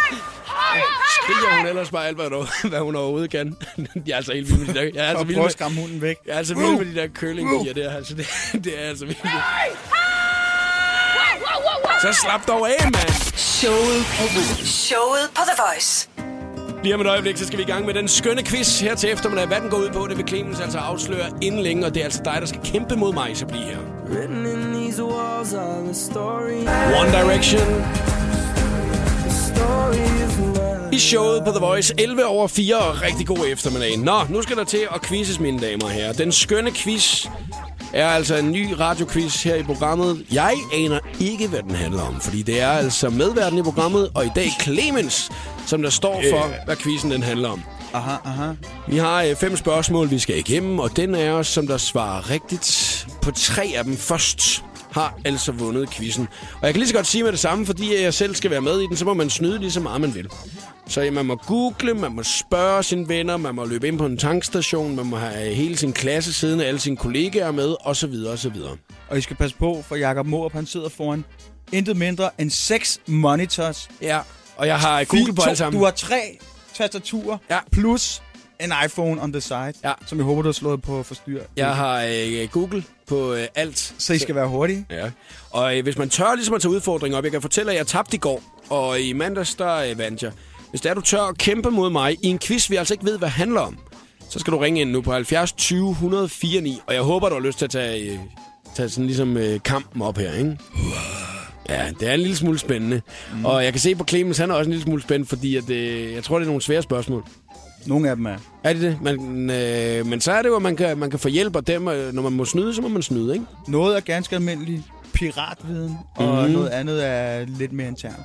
[1.24, 3.58] skriger hun ellers bare alt, hvad, der, hvad hun overhovedet kan.
[4.08, 4.82] jeg er altså helt vild med de der...
[4.94, 6.16] Jeg er altså vild med, at skræmme hunden væk.
[6.26, 7.96] jeg er altså vild med de der køllingbier der.
[7.96, 8.28] Altså, det,
[8.64, 9.22] det er altså vildt.
[12.02, 13.38] Så slap dog af, mand!
[13.38, 14.24] Showet på,
[14.66, 16.10] Showet på The Voice.
[16.84, 19.12] Lige om et øjeblik, så skal vi i gang med den skønne quiz her til
[19.12, 19.48] eftermiddag.
[19.48, 22.04] Hvad den går ud på, det vil Clemens altså afsløre inden længe, og det er
[22.04, 23.78] altså dig, der skal kæmpe mod mig, så bliv her.
[27.00, 27.62] One Direction.
[30.92, 34.00] I showet på The Voice 11 over 4 og rigtig god eftermiddag.
[34.00, 36.14] Nå, nu skal der til at quizzes, mine damer og herrer.
[36.14, 37.26] Den skønne quiz
[37.94, 40.26] er altså en ny radioquiz her i programmet.
[40.32, 44.26] Jeg aner ikke, hvad den handler om, fordi det er altså medverden i programmet, og
[44.26, 45.32] i dag Clemens,
[45.66, 47.64] som der står for, hvad quizzen den handler om.
[47.94, 48.52] Aha, aha.
[48.88, 52.30] Vi har øh, fem spørgsmål, vi skal igennem, og den er os, som der svarer
[52.30, 56.28] rigtigt på tre af dem først, har altså vundet quizzen.
[56.54, 58.62] Og jeg kan lige så godt sige med det samme, fordi jeg selv skal være
[58.62, 60.28] med i den, så må man snyde lige så meget, man vil.
[60.88, 64.06] Så ja, man må google, man må spørge sine venner, man må løbe ind på
[64.06, 68.14] en tankstation, man må have hele sin klasse siddende, alle sine kollegaer med, osv.
[68.34, 68.56] osv.
[69.10, 71.26] Og I skal passe på, for Jakob Morup, han sidder foran
[71.72, 73.90] intet mindre end seks monitors.
[74.02, 74.20] Ja,
[74.58, 75.80] og jeg har Google på alle sammen.
[75.80, 76.38] Du har tre
[76.74, 77.58] tastaturer, Ja.
[77.72, 78.22] plus
[78.64, 79.92] en iPhone on the side, Ja.
[80.06, 81.42] som jeg håber, du har slået på forstyr.
[81.58, 83.94] Jeg har øh, Google på øh, alt.
[83.98, 84.86] Så I skal være hurtige.
[84.90, 85.10] Ja.
[85.52, 87.88] Og øh, hvis man tør ligesom at tage udfordringer op, jeg kan fortælle, at jeg
[87.88, 90.32] tabte i går, og i mandags, der øh, vandt jeg.
[90.70, 93.06] Hvis det er, du tør at kæmpe mod mig i en quiz, vi altså ikke
[93.06, 93.78] ved, hvad handler om,
[94.30, 97.36] så skal du ringe ind nu på 70 20 104 9, og jeg håber, du
[97.36, 98.20] har lyst til at tage, øh,
[98.76, 100.58] tage sådan ligesom øh, kampen op her, ikke?
[101.70, 103.02] Ja, det er en lille smule spændende.
[103.34, 103.46] Mm.
[103.46, 105.70] Og jeg kan se på Clemens, han er også en lille smule spændt, fordi at,
[105.70, 107.24] øh, jeg tror, det er nogle svære spørgsmål.
[107.86, 108.38] Nogle af dem er.
[108.64, 108.98] Er det det?
[109.02, 111.64] Men, øh, men så er det jo, at man kan, man kan få hjælp af
[111.64, 111.82] dem.
[111.82, 113.46] Når man må snyde, så må man snyde, ikke?
[113.68, 118.16] Noget er ganske almindelig piratviden, og noget andet er lidt mere internt.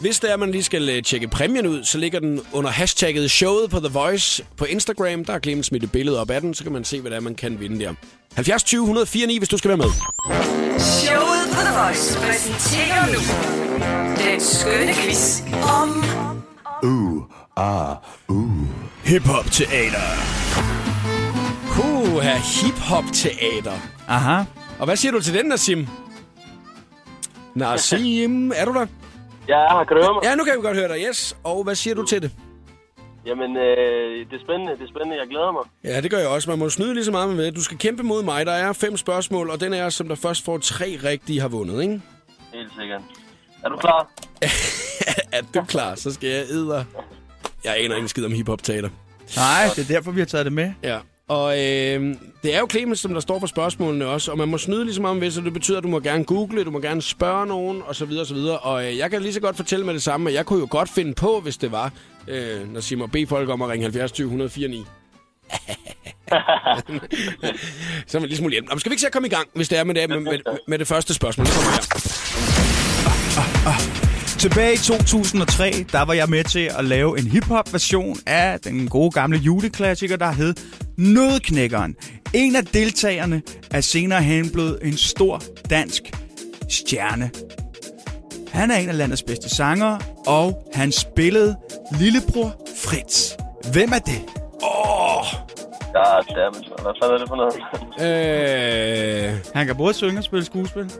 [0.00, 2.70] Hvis det er, at man lige skal øh, tjekke præmien ud, så ligger den under
[2.70, 5.24] hashtagget showet på The Voice på Instagram.
[5.24, 7.16] Der er Clemens smidt et billede op af den, så kan man se, hvad det
[7.16, 7.94] er, man kan vinde der.
[8.34, 9.90] 70 20 104 9, hvis du skal være med.
[10.78, 13.20] Showet på The Voice præsenterer nu
[14.30, 15.40] den skønne quiz
[15.80, 16.04] om
[19.04, 20.06] Hip-hop teater.
[22.22, 23.78] Her hip-hop teater.
[24.08, 24.42] Aha.
[24.78, 25.86] Og hvad siger du til den, Nassim?
[27.54, 28.86] Nassim, er du der?
[29.48, 30.20] Jeg er her, kan du høre mig?
[30.24, 31.36] Ja, nu kan vi godt høre dig, yes.
[31.44, 32.30] Og hvad siger du til det?
[33.26, 35.62] Jamen, øh, det er spændende, det er spændende, jeg glæder mig.
[35.84, 36.50] Ja, det gør jeg også.
[36.50, 37.52] Man må snyde lige så meget, man ved.
[37.52, 38.46] Du skal kæmpe mod mig.
[38.46, 41.82] Der er fem spørgsmål, og den er, som der først får tre rigtige, har vundet,
[41.82, 42.00] ikke?
[42.54, 43.00] Helt sikkert.
[43.64, 44.10] Er du klar?
[45.36, 46.86] er du klar, så skal jeg æde.
[47.64, 48.88] Jeg aner ikke skid om hiphop-teater.
[49.36, 50.72] Nej, det er derfor, vi har taget det med.
[50.82, 50.98] Ja.
[51.28, 54.58] Og øh, det er jo Clemens, som der står for spørgsmålene også, og man må
[54.58, 56.80] snyde lige så meget om så det betyder, at du må gerne google, du må
[56.80, 58.58] gerne spørge nogen, og så videre, og så videre.
[58.58, 60.66] Og øh, jeg kan lige så godt fortælle med det samme, at jeg kunne jo
[60.70, 61.92] godt finde på, hvis det var,
[62.28, 64.84] øh, når Simon bede folk om at ringe 70 20 104 9.
[68.06, 68.68] så er man lige smule hjælp.
[68.70, 70.20] Nå, skal vi ikke se at komme i gang, hvis det er med det, med,
[70.20, 71.46] med, med det første spørgsmål?
[71.46, 71.70] Det kommer
[73.70, 74.03] her.
[74.44, 79.10] Tilbage i 2003, der var jeg med til at lave en hip-hop-version af den gode
[79.10, 80.54] gamle juleklassiker, der hed
[80.98, 81.96] Nødknækkeren.
[82.34, 86.02] En af deltagerne er senere hen blevet en stor dansk
[86.68, 87.30] stjerne.
[88.52, 91.56] Han er en af landets bedste sangere, og han spillede
[92.00, 92.54] Lillebror
[92.84, 93.32] Fritz.
[93.72, 94.22] Hvem er det?
[94.62, 95.26] Åh!
[95.94, 96.68] Ja, dammit.
[96.82, 97.54] Hvad fanden er det for noget?
[98.00, 100.90] Øh, Han kan både synge og spille skuespil.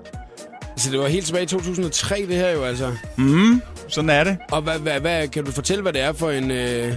[0.77, 2.93] Så det var helt tilbage i 2003, det her jo altså.
[3.17, 4.37] Mm, sådan er det.
[4.51, 6.93] Og hvad, hvad, hvad, kan du fortælle, hvad det er for en, øh,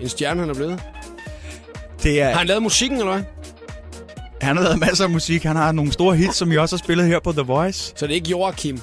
[0.00, 0.80] en stjerne, han er blevet?
[2.02, 3.22] Det er, Har han lavet musikken, eller hvad?
[4.40, 5.42] han har lavet masser af musik.
[5.42, 7.92] Han har nogle store hits, som I også har spillet her på The Voice.
[7.96, 8.80] Så det er ikke Joachim.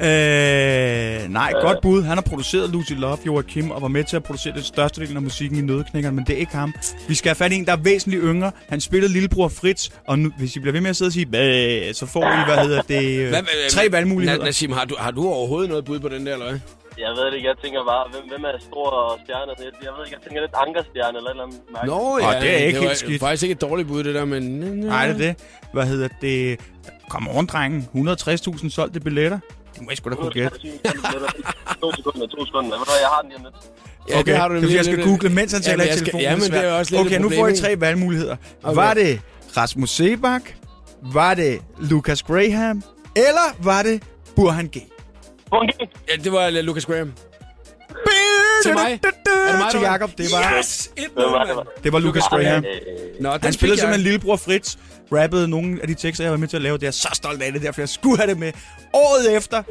[0.00, 2.02] Øh, nej, godt bud.
[2.02, 5.16] Han har produceret Lucy Love, Joachim, og var med til at producere det største del
[5.16, 6.74] af musikken i Nødeknækkeren, men det er ikke ham.
[7.08, 8.52] Vi skal have fat i en, der er væsentligt yngre.
[8.68, 11.94] Han spillede Lillebror Fritz, og nu, hvis I bliver ved med at sidde og sige,
[11.94, 14.42] så får I, hvad hedder det, øh, Hvad, hvad, tre valgmuligheder.
[14.42, 16.58] Na- Nassim, har du, har du overhovedet noget bud på den der, eller hvad?
[16.98, 19.52] Jeg ved det ikke, jeg tænker bare, hvem, hvem er stor stjerne?
[19.58, 21.60] Jeg jeg ved ikke, jeg tænker lidt ankerstjerne eller et eller andet.
[21.72, 21.96] mærkeligt.
[21.96, 22.28] Nå, ja.
[22.36, 23.20] Åh, det er ikke det helt var skidt.
[23.20, 24.42] faktisk ikke et dårligt bud, det der, men...
[24.42, 25.34] Nej, det er det.
[25.72, 26.60] Hvad hedder det?
[27.10, 27.88] Kom on, drengen.
[27.94, 29.38] 160.000 solgte billetter.
[29.76, 30.58] Det må I sgu da kunne gætte.
[31.80, 32.70] To sekunder, to sekunder.
[32.70, 33.54] Ved du hvad, jeg har den lige om lidt.
[34.10, 35.98] Ja, Okay, det har du det jeg skal google, mens han taler Jamen, i jeg
[35.98, 36.22] telefonen.
[36.24, 38.36] Jamen, det er også lidt Okay, nu får I tre valgmuligheder.
[38.62, 38.74] Okay.
[38.76, 39.20] Var det
[39.56, 40.42] Rasmus Sebak?
[41.02, 42.82] Var det Lucas Graham?
[43.16, 44.02] Eller var det
[44.36, 44.76] Burhan G?
[45.50, 45.72] Bunky!
[46.10, 47.12] Ja, det var uh, Lucas Graham.
[48.62, 49.00] Til mig?
[49.04, 50.90] Er det mig, Til Jakob, det var, Yes!
[50.96, 51.84] Et Hvem var det?
[51.84, 52.64] det var Lucas Graham.
[53.20, 53.78] Nå, Han spillede jeg.
[53.78, 54.76] simpelthen Lillebror Fritz,
[55.12, 56.74] rappede nogle af de tekster, jeg var med til at lave.
[56.78, 58.52] Det er jeg så stolt af det, derfor jeg skulle have det med.
[58.94, 59.62] Året efter,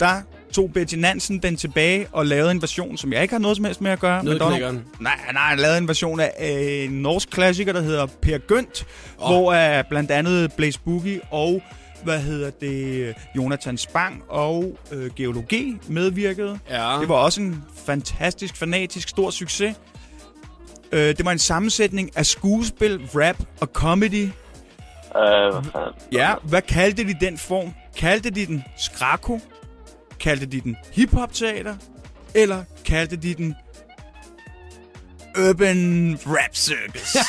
[0.00, 0.20] der
[0.52, 3.64] tog Betty Nansen den tilbage og lavede en version, som jeg ikke har noget som
[3.64, 4.22] helst med at gøre.
[4.22, 4.84] men var nogle- Nøddeknækkeren.
[5.00, 8.86] Nej, nej, han lavede en version af øh, en norsk klassiker, der hedder Per Gønt,
[9.18, 9.30] oh.
[9.32, 11.62] hvor uh, blandt andet Blaze Boogie og
[12.04, 16.58] hvad hedder det, Jonathan Spang og øh, Geologi medvirkede.
[16.70, 16.96] Ja.
[17.00, 19.74] Det var også en fantastisk, fanatisk, stor succes.
[20.92, 24.28] Øh, det var en sammensætning af skuespil, rap og comedy.
[25.16, 25.92] Øh, hvad fanden?
[26.12, 27.74] Ja, hvad kaldte de den form?
[27.96, 29.40] Kaldte de den skrako?
[30.20, 31.76] Kaldte de den hiphop-teater?
[32.34, 33.54] Eller kaldte de den
[35.48, 37.16] urban rap circus?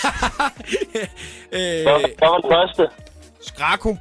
[1.51, 1.83] Øh, Hvad
[2.17, 2.87] hvad var den første?
[3.41, 3.97] skrako.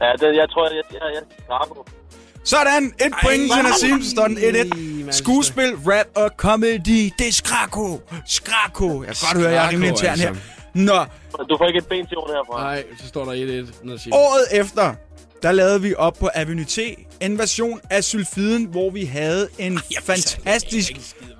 [0.00, 1.58] Ja, det, jeg tror, jeg, jeg, jeg, jeg
[2.44, 4.76] Sådan, et point til Nassim, så står den 1-1.
[4.76, 5.12] mand.
[5.12, 8.00] Skuespil, rap og comedy, det er skrako.
[8.26, 9.04] Skrako.
[9.04, 10.40] Jeg kan godt høre, jeg er rimelig Skrako, intern her.
[10.74, 11.04] Nå,
[11.48, 12.62] Du får ikke et ben til orden herfra.
[12.62, 13.36] Nej, så står der 1-1.
[13.84, 14.14] Noget at sige.
[14.14, 14.94] Året efter,
[15.42, 16.78] der lavede vi op på Avenue T
[17.20, 20.92] en version af Sylfiden, hvor vi havde en fantastisk,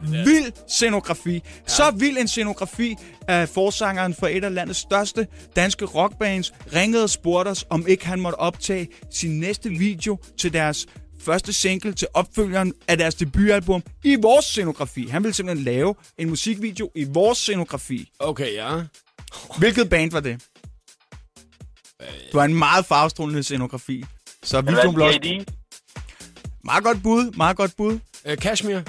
[0.03, 1.33] vild scenografi.
[1.33, 1.40] Ja.
[1.66, 2.97] Så vild en scenografi,
[3.29, 8.07] at forsangeren for et af landets største danske rockbands ringede og spurgte os, om ikke
[8.07, 10.87] han måtte optage sin næste video til deres
[11.21, 15.07] første single til opfølgeren af deres debutalbum i vores scenografi.
[15.07, 18.11] Han ville simpelthen lave en musikvideo i vores scenografi.
[18.18, 18.81] Okay, ja.
[19.59, 20.47] Hvilket band var det?
[22.01, 24.05] Det var en meget farvestrålende scenografi.
[24.42, 25.21] Så blev også...
[25.23, 25.45] JD?
[26.64, 27.99] Meget godt bud, meget godt bud.
[28.25, 28.81] Uh, Kashmir.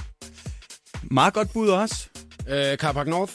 [1.04, 2.08] Meget godt bud også.
[2.40, 3.34] Uh, Carpark North.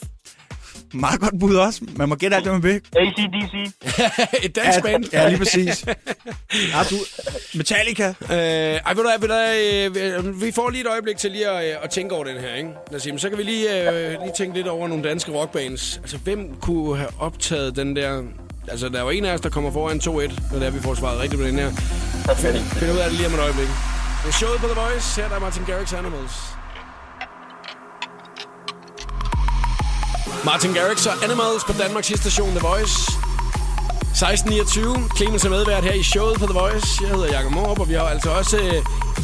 [0.93, 1.81] Meget godt bud også.
[1.95, 2.81] Man må gætte alt, det man vil.
[2.95, 3.73] ACDC?
[4.45, 5.05] Et dansk band.
[5.13, 5.85] Ja, lige præcis.
[6.53, 6.95] Ja, du...
[7.53, 8.07] Metallica.
[8.07, 11.31] Øh, ej, ved du hvad, ved du, hvad, øh, vi får lige et øjeblik til
[11.31, 12.69] lige at, øh, at tænke over den her, ikke?
[12.91, 15.97] Nassim, så kan vi lige, øh, lige tænke lidt over nogle danske rockbands.
[15.97, 18.23] Altså, hvem kunne have optaget den der...
[18.67, 20.79] Altså, der er jo en af os, der kommer foran 2-1, når det er, vi
[20.79, 21.71] får svaret rigtigt på den her.
[22.35, 23.67] Find, ud af det lige om et øjeblik.
[24.23, 25.21] Det er showet på The Voice.
[25.21, 26.58] Her er der Martin Garrix Animals.
[30.45, 33.11] Martin Garrix og Animals på Danmarks station The Voice.
[34.01, 35.17] 16.29.
[35.17, 36.87] Clemens er medvært her i showet på The Voice.
[37.01, 38.73] Jeg hedder Jakob Morup, og vi har altså også øh,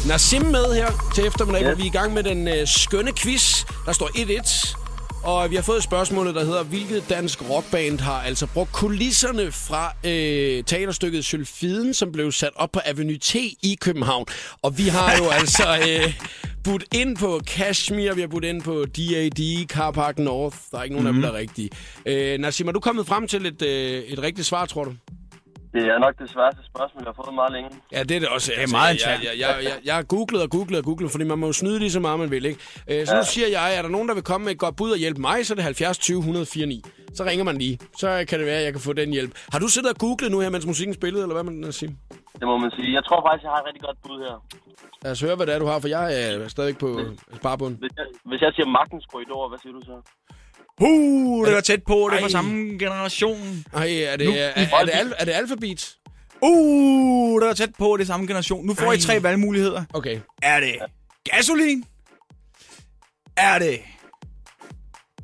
[0.06, 1.66] Nassim med her til eftermiddag, yes.
[1.66, 3.64] hvor vi er i gang med den øh, skønne quiz.
[3.86, 4.76] Der står 1-1.
[5.26, 9.94] Og vi har fået spørgsmålet, der hedder, hvilket dansk rockband har altså brugt kulisserne fra
[10.04, 14.26] øh, teaterstykket Sylfiden, som blev sat op på Avenue T i København.
[14.62, 16.14] Og vi har jo altså øh,
[16.66, 20.56] budt ind på Kashmir, vi har budt ind på DAD, Car Park North.
[20.70, 21.24] Der er ikke nogen mm-hmm.
[21.24, 21.70] af dem, der er rigtige.
[22.06, 24.92] Øh, Nassim, er du kommet frem til et, øh, et rigtigt svar, tror du?
[25.76, 27.70] Det er nok det sværeste spørgsmål, jeg har fået meget længe.
[27.92, 28.52] Ja, det er det også.
[28.56, 31.24] Det er meget jeg, jeg, jeg, jeg, jeg har googlet og googlet og googlet, fordi
[31.24, 32.60] man må jo snyde lige så meget, man vil, ikke?
[32.90, 33.18] Øh, så ja.
[33.18, 35.20] nu siger jeg, er der nogen, der vil komme med et godt bud og hjælpe
[35.20, 36.82] mig, så er det 70 20 104 9.
[37.14, 37.78] Så ringer man lige.
[38.02, 39.32] Så kan det være, at jeg kan få den hjælp.
[39.52, 41.92] Har du siddet og googlet nu her, mens musikken spillede, eller hvad man siger?
[42.40, 42.92] Det må man sige.
[42.98, 44.36] Jeg tror faktisk, jeg har et rigtig godt bud her.
[45.02, 46.88] Lad os høre, hvad det er, du har, for jeg er stadig på
[47.40, 47.74] sparbund.
[47.78, 49.96] Hvis jeg, hvis jeg siger magtens korridor, hvad siger du så?
[50.80, 52.10] Uh, det var tæt på.
[52.12, 53.64] Det var samme generation.
[53.72, 55.96] Ej, er det, Nu- er, er, er, det, al, er det alfabet?
[56.42, 57.96] Uh, det var tæt på.
[57.96, 58.66] Det er samme generation.
[58.66, 59.00] Nu får I Ej.
[59.00, 59.84] tre valgmuligheder.
[59.94, 60.20] Okay.
[60.42, 60.74] Er det
[61.24, 61.84] Gasolin?
[63.36, 63.80] Er det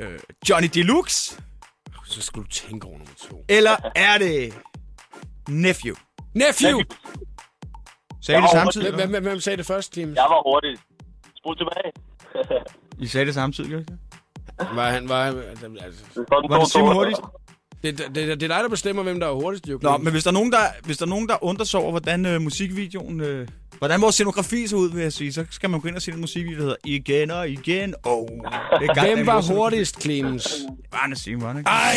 [0.01, 1.43] øh, Johnny Deluxe?
[2.07, 3.45] Så skal du tænke over nummer to.
[3.49, 4.55] Eller er det
[5.49, 5.95] Nephew?
[6.35, 6.81] Nephew!
[8.23, 8.95] Sagde I det samtidig?
[8.95, 10.17] Hvem, hvem, hvem, sagde det først, Clemens?
[10.17, 10.79] Jeg var hurtig.
[11.37, 11.93] Spol tilbage.
[12.99, 13.99] I sagde det samtidig, I det?
[14.75, 17.23] Var han, var altså, er Var det Simon hurtigst?
[17.83, 19.79] det, det, det, det er dig, der bestemmer, hvem der er hurtigst, jo.
[19.83, 21.91] Nå, men hvis der er nogen, der, hvis der, er nogen, der undrer sig over,
[21.91, 23.21] hvordan øh, musikvideoen...
[23.21, 26.03] Øh, hvordan vores scenografi så ud, vil jeg sige, så skal man gå ind og
[26.03, 27.95] se en musikvideo, der hedder Igen og Igen.
[28.05, 28.29] Oh,
[28.81, 30.55] det er Hvem var hurtigst, Clemens?
[30.93, 31.71] Arne Simon, ikke?
[31.71, 31.95] Ej!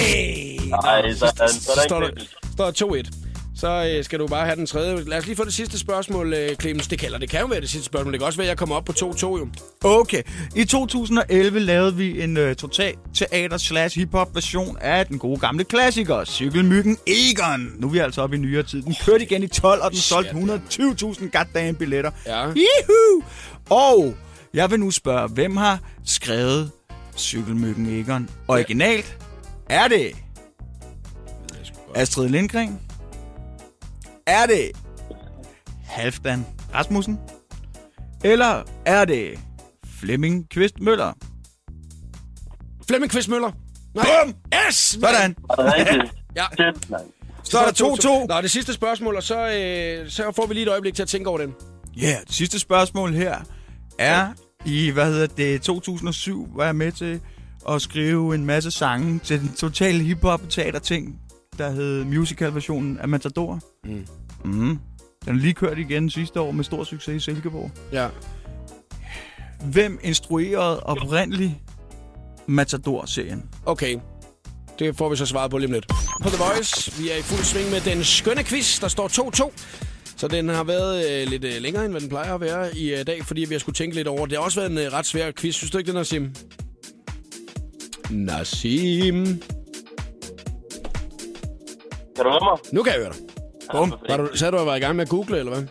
[0.84, 2.36] Ej, sådan, Så sådan står der, Clemens.
[2.54, 3.12] står der 2-1.
[3.12, 3.25] Så
[3.70, 5.04] øh, skal du bare have den tredje.
[5.04, 6.88] Lad os lige få det sidste spørgsmål, øh, Clemens.
[6.88, 8.14] Det, kan, eller det kan jo være det sidste spørgsmål.
[8.14, 9.48] Det kan også være, at jeg kommer op på 2-2 jo.
[9.84, 10.24] Okay.
[10.56, 15.64] I 2011 lavede vi en uh, total teater slash hiphop version af den gode gamle
[15.64, 17.72] klassiker, Cykelmyggen Egon.
[17.78, 18.82] Nu er vi altså oppe i nyere tid.
[18.82, 22.12] Den kørte igen i 12, og den solgte 120.000 goddamn billetter.
[22.26, 22.46] Ja.
[22.46, 23.24] Juhu!
[23.70, 24.16] Og
[24.54, 26.72] jeg vil nu spørge, hvem har skrevet
[27.18, 29.18] Cykelmyggen Egon originalt?
[29.70, 30.16] Er det
[31.96, 32.85] Astrid Lindgren?
[34.28, 34.72] Er det
[35.84, 37.20] Halfdan Rasmussen?
[38.24, 39.40] Eller er det
[40.00, 41.14] Flemming Kvist Møller?
[42.88, 43.52] Flemming Kvist Møller.
[43.96, 44.06] Nej.
[44.24, 44.36] Bum!
[44.68, 44.76] Yes!
[44.76, 45.36] Sådan.
[45.50, 46.14] Rigtigt?
[46.36, 46.46] Ja.
[47.44, 48.36] Så er der 2-2.
[48.36, 51.10] Nå, det sidste spørgsmål, og så, øh, så får vi lige et øjeblik til at
[51.10, 51.54] tænke over den.
[51.98, 53.40] Ja, yeah, det sidste spørgsmål her
[54.00, 54.28] er
[54.66, 57.22] i, hvad hedder det, 2007 var jeg med til
[57.70, 61.20] at skrive en masse sange til den totale hiphop teater ting,
[61.58, 63.60] der hed musical-versionen af Matador.
[63.86, 64.06] Mm.
[64.46, 64.80] Mm.
[65.26, 67.72] Den er lige kørt igen sidste år med stor succes i Silkeborg.
[67.92, 68.08] Ja.
[69.72, 71.52] Hvem instruerede oprindeligt
[72.48, 73.44] Matador-serien?
[73.66, 73.98] Okay.
[74.80, 75.88] Det får vi så svaret på lige om lidt.
[76.24, 79.52] På The Voice, vi er i fuld sving med den skønne quiz, der står 2-2.
[80.18, 82.94] Så den har været øh, lidt øh, længere, end hvad den plejer at være i
[82.94, 84.26] øh, dag, fordi vi har skulle tænke lidt over.
[84.26, 85.56] Det har også været en øh, ret svær quiz.
[85.56, 86.36] Synes du ikke det, Nassim?
[88.10, 89.26] Nassim.
[92.16, 92.74] Kan du høre mig?
[92.74, 93.35] Nu kan jeg høre dig.
[93.72, 93.94] Bum.
[94.10, 95.64] Var du, sagde du, at du var i gang med at google, eller hvad?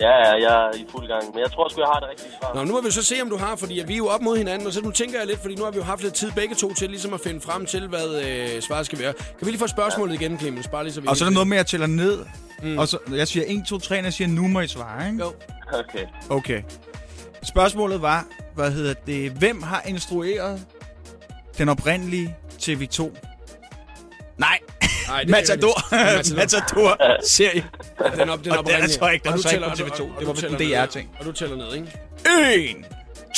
[0.00, 1.34] Ja, ja, jeg er i fuld gang.
[1.34, 2.54] Men jeg tror sgu, jeg har det rigtige svar.
[2.54, 4.36] Nå, nu må vi så se, om du har, fordi vi er jo op mod
[4.36, 6.32] hinanden, og så nu tænker jeg lidt, fordi nu har vi jo haft lidt tid
[6.32, 9.12] begge to til ligesom at finde frem til, hvad øh, svaret skal være.
[9.12, 10.68] Kan vi lige få spørgsmålet igen, Clemens?
[10.68, 12.24] Bare lige så vi Og så er der noget med, at jeg tæller ned.
[12.62, 12.78] Mm.
[12.78, 15.24] Og så, jeg siger 1, 2, 3, og jeg siger, nu må I svare, ikke?
[15.24, 15.32] Jo.
[15.72, 16.04] Okay.
[16.30, 16.62] Okay.
[17.42, 20.66] Spørgsmålet var, hvad hedder det, hvem har instrueret
[21.58, 23.16] den oprindelige TV2?
[24.38, 24.58] Nej,
[25.08, 25.76] Nej, det Matador.
[25.92, 26.36] Matador.
[26.36, 27.64] Matador-serie.
[28.16, 30.18] Den op, den Og op den er så ikke- den er så ikke på TV2.
[30.18, 31.10] Det var vist en DR-ting.
[31.20, 31.86] Og du tæller ned, ikke?
[32.54, 32.76] 1,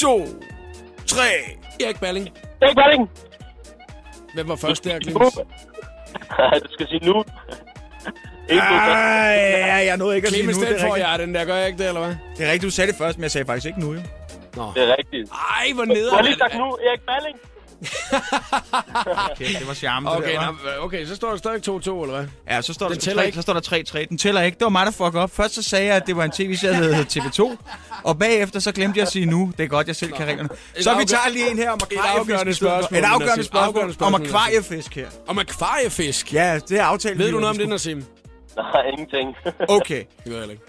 [0.01, 0.27] 2,
[1.07, 1.21] 3.
[1.85, 2.29] Erik Balling.
[2.63, 3.11] Erik Balling!
[4.35, 5.35] Hvem var først der, Clemens?
[6.65, 7.25] du skal sige nu.
[8.49, 10.53] Ej, ja, jeg nåede ikke at sige nu.
[10.53, 11.09] Clemens, Det den er, får rigtigt.
[11.11, 11.45] jeg, den der.
[11.45, 12.15] Gør jeg ikke det, eller hvad?
[12.37, 14.01] det er rigtigt, du sagde det først, men jeg sagde faktisk ikke nu, jo.
[14.57, 14.73] Nå.
[14.75, 15.31] Det er rigtigt.
[15.59, 16.25] Ej, hvor Du har nederen.
[16.25, 17.37] lige sagt nu, Erik Balling.
[19.31, 22.17] Okay, det var charme, det Okay, der, nå, okay, så står der stadig 2-2, eller
[22.17, 22.27] hvad?
[22.49, 23.37] Ja, så står, Den der tæller 3, ikke.
[23.37, 23.61] så står der
[24.01, 24.05] 3-3.
[24.09, 24.59] Den tæller ikke.
[24.59, 25.31] Det var mig, der fuckede op.
[25.31, 27.57] Først så sagde jeg, at det var en tv-serie, der hed TV2.
[28.05, 29.53] Og bagefter så glemte jeg at sige nu.
[29.59, 30.49] Det er godt, jeg selv kan reglerne.
[30.81, 32.47] Så vi tager lige en her om akvariefisk.
[32.49, 35.07] i spørgsmål, Et afgørende spørgsmål, Afgørende om spørgsmål, akvariefisk her.
[35.27, 36.35] Om akvariefisk.
[36.35, 37.19] Ja, det er aftalt.
[37.19, 38.05] Ved du noget om det, Nassim?
[38.57, 39.37] Nej, ingenting.
[39.69, 40.05] Okay.
[40.25, 40.63] Det ved jeg ikke.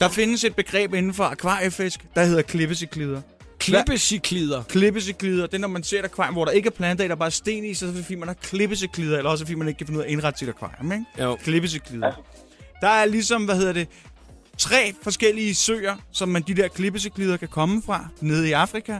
[0.00, 3.20] Der findes et begreb inden for akvariefisk, der hedder klippesiklider.
[3.66, 4.62] Klippesiklider.
[4.62, 7.14] Klippesiklider, det er når man ser et akvarium, hvor der ikke er planter i, der
[7.14, 9.68] er bare sten i, så er det fordi man har klippesiklider, eller også fordi man
[9.68, 11.04] ikke kan finde ud af at indrette sit akvarium, ikke?
[11.20, 11.36] Jo.
[11.36, 12.12] Klippesiklider.
[12.80, 13.88] Der er ligesom, hvad hedder det,
[14.58, 18.98] tre forskellige søer, som man de der klippesiklider kan komme fra, nede i Afrika.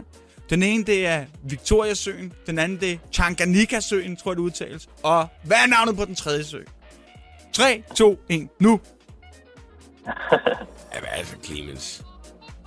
[0.50, 2.32] Den ene, det er Victoriasøen.
[2.46, 4.88] Den anden, det er Tanganyika-søen, tror jeg, det udtales.
[5.02, 6.62] Og hvad er navnet på den tredje sø?
[7.52, 8.80] 3, 2, 1, nu.
[10.94, 12.02] Jamen, altså, Clemens.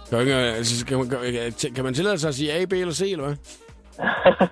[0.10, 2.94] Kan, ikke, altså, kan, man, kan, kan man tillade sig at sige A, B eller
[2.94, 3.36] C, eller hvad?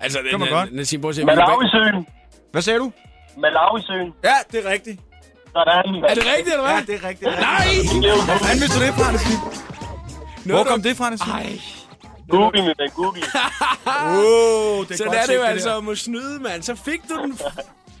[0.00, 0.72] Altså, Kan man godt.
[0.74, 2.06] Nassim, prøv at se, Malawi-søen.
[2.52, 2.92] Hvad sagde du?
[3.36, 4.12] Malawi-søen.
[4.24, 5.00] Ja, det er rigtigt.
[5.52, 6.04] Sådan.
[6.04, 6.74] Er det rigtigt, eller hvad?
[6.74, 7.30] Ja, det er rigtigt.
[7.30, 7.66] Nej!
[8.40, 9.38] Hvordan vidste du det fra, Nassim?
[10.44, 11.32] Hvor kom det fra, Nassim?
[11.32, 11.60] Ej.
[12.28, 13.22] Google, min ven, Google.
[13.86, 16.62] Wow, det er Så godt der er det jo set, altså om at snyde, mand.
[16.62, 17.38] Så fik du den.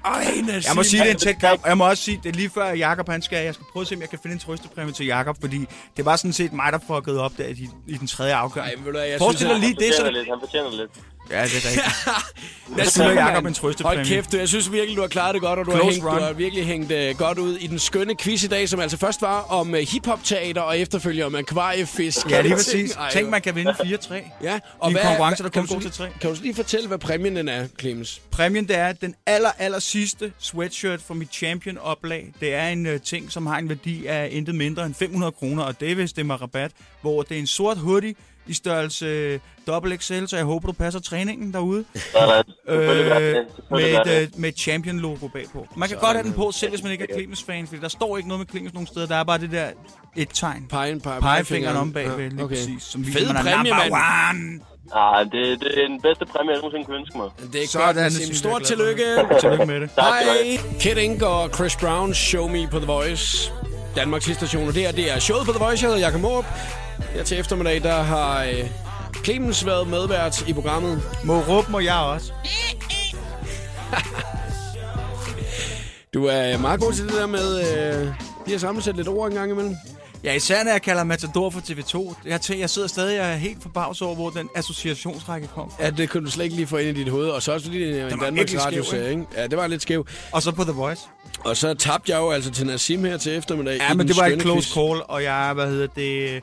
[0.06, 0.68] Ej, Nassim.
[0.68, 1.66] Jeg må sige, det er en tæt kamp.
[1.66, 3.44] Jeg må også sige, det er lige før Jakob han skal.
[3.44, 6.04] Jeg skal prøve at se, om jeg kan finde en trøstepræmie til Jakob, fordi det
[6.04, 8.36] var sådan set mig, der fuckede op der i, i den tredje
[9.08, 10.02] jeg Forestil dig lige Han det, så...
[10.02, 10.90] fortjener lidt, han fortjener lidt.
[11.30, 12.78] Ja, det er rigtigt.
[12.78, 13.96] Jeg skylder Jakob en trøstepræmie.
[13.98, 14.36] Hold kæft, du.
[14.36, 16.66] Jeg synes virkelig, du har klaret det godt, og du, har, hængt, du har virkelig
[16.66, 19.70] hængt uh, godt ud i den skønne quiz i dag, som altså først var om
[19.70, 22.30] uh, hiphop-teater og efterfølger om akvariefisk.
[22.30, 22.92] Ja, lige præcis.
[22.96, 24.14] Ej, Tænk, man kan vinde 4-3.
[24.42, 24.58] Ja, I
[24.90, 26.08] en konkurrence, der kan kun du går lige- til tre.
[26.20, 28.20] Kan du lige fortælle, hvad præmien den er, Clemens?
[28.30, 32.32] Præmien, det er den aller, aller sidste sweatshirt fra mit champion-oplag.
[32.40, 35.62] Det er en uh, ting, som har en værdi af intet mindre end 500 kroner,
[35.62, 36.70] og det er, hvis det er med rabat,
[37.02, 38.14] hvor det er en sort hoodie
[38.46, 41.84] i størrelse uh, XL, så jeg håber, du passer træningen derude.
[42.12, 42.44] Sådan.
[42.68, 43.18] Øh, gør
[43.70, 45.66] med et, med et champion-logo bagpå.
[45.76, 48.16] Man kan godt have den på, selv hvis man ikke er Clemens-fan, fordi der står
[48.16, 49.06] ikke noget med Clemens nogen steder.
[49.06, 49.66] Der er bare det der
[50.16, 50.66] et tegn.
[50.70, 52.54] Pegen, pege, Pegefingeren om bagved, Ja, lige okay.
[52.54, 52.82] præcis.
[52.82, 54.60] Som Fed viser, man er præmie, mand.
[54.94, 57.30] Ah, det, det er den bedste præmie, jeg nogensinde kunne ønske mig.
[57.52, 59.04] Det er Sådan, godt, Stort tillykke.
[59.40, 59.90] Tillykke med det.
[59.96, 60.58] Hej.
[60.80, 63.52] Kid Ink og Chris Brown, Show Me på The Voice.
[63.96, 65.84] Danmarks station, og det her, det er showet på The Voice.
[65.84, 66.44] Jeg hedder Jakob Morup.
[67.14, 68.70] Her til eftermiddag, der har øh,
[69.24, 71.02] Clemens været medvært i programmet.
[71.24, 72.32] Må råbe må jeg også.
[76.14, 78.08] Du er meget god til det der med øh,
[78.46, 79.76] lige at sammensætte lidt ord en gang imellem.
[80.24, 82.14] Ja, især når jeg kalder Matador for TV2.
[82.28, 85.72] Jeg, tænker, jeg sidder stadig og er helt forbavset over, hvor den associationsrække kom.
[85.80, 87.28] Ja, det kunne du slet ikke lige få ind i dit hoved.
[87.28, 89.24] Og så også er en var Danmarks skæv, radioserie, ikke?
[89.36, 90.06] Ja, det var lidt skæv.
[90.32, 91.02] Og så på The Voice.
[91.44, 93.76] Og så tabte jeg jo altså til Nassim her til eftermiddag.
[93.76, 94.74] Ja, men det var et close quiz.
[94.74, 96.42] call, og jeg, hvad hedder det...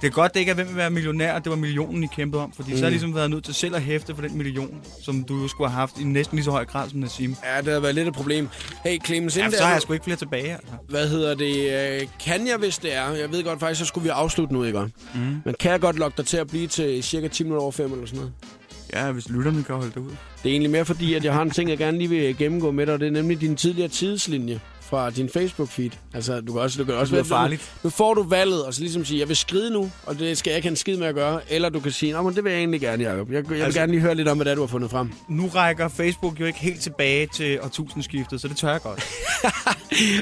[0.00, 2.42] Det er godt, det ikke er, hvem vil være millionær, det var millionen, I kæmpede
[2.42, 2.52] om.
[2.52, 2.76] Fordi mm.
[2.76, 5.42] så har jeg ligesom været nødt til selv at hæfte for den million, som du
[5.42, 7.36] jo skulle have haft i næsten lige så høj grad som Nassim.
[7.44, 8.48] Ja, det har været lidt et problem.
[8.84, 10.72] Hey, Clemens, Ja, så har jeg sgu ikke flere tilbage, altså.
[10.88, 12.00] Hvad hedder det?
[12.00, 13.10] øh, Kan jeg, hvis det er?
[13.10, 14.80] Jeg ved godt faktisk, så skulle vi afslutte nu, ikke?
[15.14, 15.20] Mm.
[15.44, 17.92] Men kan jeg godt lokke dig til at blive til cirka 10 minutter over 5
[17.92, 18.32] eller sådan noget?
[18.94, 20.10] Ja, hvis lytterne kan holde det ud.
[20.42, 22.70] Det er egentlig mere fordi, at jeg har en ting, jeg gerne lige vil gennemgå
[22.70, 24.60] med dig, og det er nemlig din tidligere tidslinje
[24.90, 25.90] fra din Facebook-feed.
[26.14, 27.72] Altså, du kan også, du kan også være farligt.
[27.84, 30.50] Nu får du valget, og så ligesom sige, jeg vil skride nu, og det skal
[30.50, 31.40] jeg ikke have en skid med at gøre.
[31.48, 33.28] Eller du kan sige, Nå, men det vil jeg egentlig gerne, Jacob.
[33.30, 34.90] Jeg, jeg vil Altså- gerne lige høre lidt om, hvad det er, du har fundet
[34.90, 35.12] frem.
[35.28, 39.04] Nu rækker Facebook jo ikke helt tilbage til årtusindskiftet, så det tør jeg godt.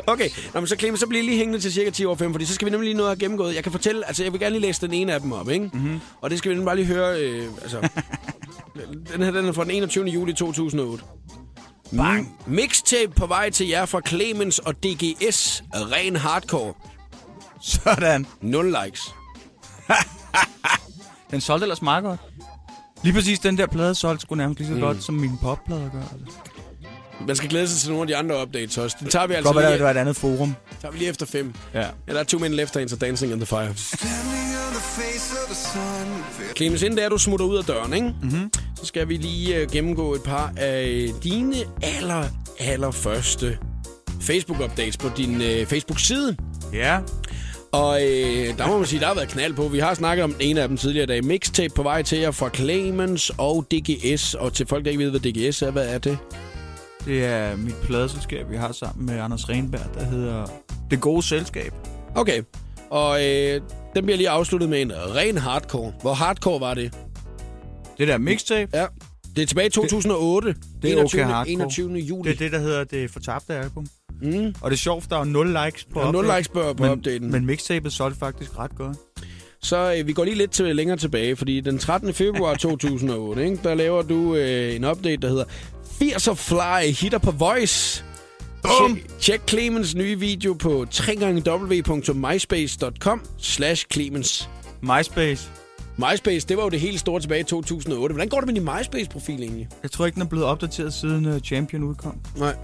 [0.07, 2.45] Okay, Nå, men så Clemens, så bliver lige hængende til cirka 10 over 5, fordi
[2.45, 3.55] så skal vi nemlig lige noget have gennemgået.
[3.55, 5.71] Jeg kan fortælle, altså jeg vil gerne lige læse den ene af dem op, ikke?
[5.73, 6.01] Mm-hmm.
[6.21, 7.89] Og det skal vi nemlig bare lige høre, øh, altså...
[9.15, 10.05] den her, den er fra den 21.
[10.07, 11.05] juli 2008.
[11.97, 12.37] Bang!
[12.47, 15.65] Mixtape på vej til jer fra Clemens og DGS.
[15.75, 16.75] Ren hardcore.
[17.61, 18.27] Sådan.
[18.41, 19.15] Nul likes.
[21.31, 22.21] Den solgte ellers meget godt.
[23.03, 24.81] Lige præcis den der plade solgte sgu nærmest lige så mm.
[24.81, 26.01] godt, som mine popplader gør.
[26.01, 26.39] Altså.
[27.27, 28.97] Man skal glæde sig til nogle af de andre updates også.
[29.01, 30.55] Den tager vi Altså godt være, lige, det var et andet forum.
[30.83, 31.55] tager vi lige efter 5.
[31.75, 31.81] Ja.
[31.81, 33.75] Ja, der er two men left into Dancing in the Fire.
[36.57, 38.15] Clemens, inden der du smutter ud af døren, ikke?
[38.23, 38.51] Mm-hmm.
[38.81, 42.25] så skal vi lige uh, gennemgå et par af dine aller,
[42.59, 43.59] aller første
[44.21, 46.37] Facebook-updates på din uh, Facebook-side.
[46.73, 46.99] Ja.
[47.73, 49.69] Og øh, der må man sige, der har været knald på.
[49.69, 51.25] Vi har snakket om en af dem tidligere i dag.
[51.25, 54.35] Mixtape på vej til jer fra Clemens og DGS.
[54.35, 56.19] Og til folk, der ikke ved, hvad DGS er, hvad er det?
[57.07, 60.47] Det er mit pladeselskab, vi har sammen med Anders Renberg, der hedder
[60.91, 61.73] Det Gode Selskab.
[62.15, 62.43] Okay,
[62.91, 63.61] og øh,
[63.97, 65.93] den bliver lige afsluttet med en ren hardcore.
[66.01, 66.95] Hvor hardcore var det?
[67.99, 68.87] Det der mixtape, Ja,
[69.37, 70.55] det er tilbage i 2008.
[70.83, 71.49] det er okay hardcore.
[71.49, 71.93] 21.
[71.93, 72.29] juli.
[72.31, 73.87] det er det, der hedder Det Fortabte Album.
[74.23, 74.55] Mm.
[74.61, 76.83] Og det er sjovt, der er 0 likes på er 0 update, likes på, på
[76.83, 77.31] men, updaten.
[77.31, 78.97] Men mixtapet solgte faktisk ret godt.
[79.63, 82.15] Så øh, vi går lige lidt til, længere tilbage, fordi den 13.
[82.15, 85.45] februar 2008, ikke, der laver du øh, en update, der hedder
[86.01, 88.05] 80 of Fly hitter på Voice.
[88.63, 88.99] Bum!
[89.21, 94.51] Tjek, Clemens nye video på www.myspace.com slash Clemens.
[94.83, 95.51] MySpace.
[95.97, 98.13] MySpace, det var jo det helt store tilbage i 2008.
[98.13, 99.69] Hvordan går det med din MySpace-profil egentlig?
[99.83, 102.21] Jeg tror ikke, den er blevet opdateret siden uh, Champion udkom.
[102.37, 102.57] Nej.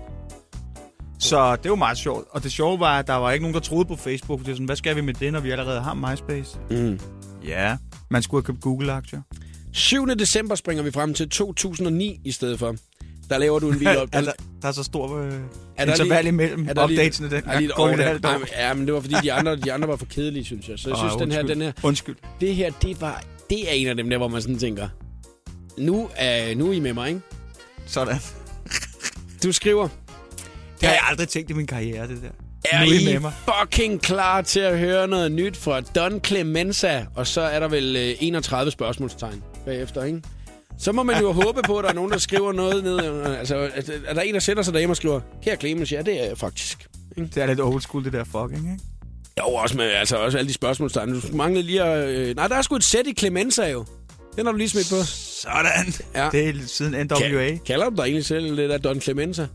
[1.19, 2.27] Så det var meget sjovt.
[2.31, 4.41] Og det sjove var, at der var ikke nogen, der troede på Facebook.
[4.41, 6.59] Det er sådan, hvad skal vi med det, når vi allerede har MySpace?
[6.71, 7.01] Mm.
[7.45, 7.77] Ja,
[8.11, 9.21] man skulle have købt Google-aktier.
[9.73, 10.07] 7.
[10.07, 12.77] december springer vi frem til 2009 i stedet for.
[13.33, 14.09] Der laver du en video op.
[14.13, 15.33] er, der, der er så stor øh,
[15.77, 17.31] Er der interval lige- imellem er der updatesene.
[17.31, 18.41] Den er lige et et halvt år.
[18.59, 20.79] Ja, men det var fordi, de andre, de andre var for kedelige, synes jeg.
[20.79, 22.17] Så jeg Åh, synes, den her, den her, Undskyld.
[22.41, 24.89] det her, det var, det er en af dem der, hvor man sådan tænker,
[25.79, 27.21] nu er, nu er I med mig, ikke?
[27.87, 28.17] Sådan.
[29.43, 29.89] Du skriver,
[30.81, 32.29] Det har jeg aldrig tænkt i min karriere, det der.
[32.73, 33.33] er nu er I I med mig.
[33.61, 37.07] fucking klar til at høre noget nyt fra Don Clemenza?
[37.15, 40.23] Og så er der vel øh, 31 spørgsmålstegn bagefter, ikke?
[40.79, 42.99] Så må man jo håbe på, at der er nogen, der skriver noget ned.
[43.25, 46.21] Altså, at- er der en, der sætter sig derhjemme og skriver, her Clemens, ja, det
[46.21, 46.87] er jeg faktisk.
[47.17, 48.85] Det er lidt old school, det der fucking, ikke?
[49.39, 51.21] Jo, også med altså, også alle de spørgsmålstegn.
[51.21, 52.09] Du manglede lige at...
[52.09, 52.37] Øh...
[52.37, 53.85] Nej, der er sgu et sæt i Clemenza jo.
[54.37, 54.97] Den har du lige smidt på.
[55.07, 55.93] Sådan.
[56.15, 56.29] Ja.
[56.33, 57.49] Det er siden NWA.
[57.49, 59.47] Ka- kalder du dig egentlig selv det der Don Clemenza?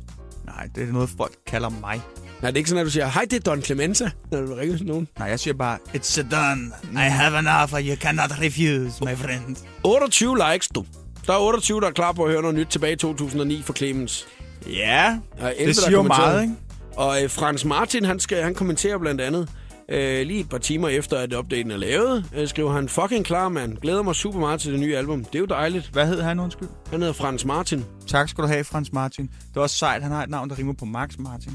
[0.45, 2.01] Nej, det er noget, folk kalder mig.
[2.41, 4.53] Nej, det er ikke sådan, at du siger, hej, det er Don Clemenza, når du
[4.53, 5.07] ringer til nogen.
[5.19, 6.71] Nej, jeg siger bare, it's a done.
[6.93, 9.55] I have an offer you cannot refuse, my friend.
[9.83, 10.85] 28 likes, du.
[11.27, 13.73] Der er 28, der er klar på at høre noget nyt tilbage i 2009 for
[13.73, 14.27] Clemens.
[14.67, 16.53] Ja, Der er 11, det siger jo meget, ikke?
[16.95, 19.49] Og øh, Frans Martin, han, skal, han kommenterer blandt andet,
[19.89, 23.49] øh, lige et par timer efter, at updaten er lavet, øh, skriver han, fucking klar,
[23.49, 23.77] mand.
[23.77, 25.23] Glæder mig super meget til det nye album.
[25.25, 25.89] Det er jo dejligt.
[25.93, 26.67] Hvad hed han, undskyld?
[26.89, 27.85] Han hedder Frans Martin.
[28.07, 29.25] Tak skal du have, Frans Martin.
[29.49, 31.51] Det er også sejt, han har et navn, der rimer på Max Martin.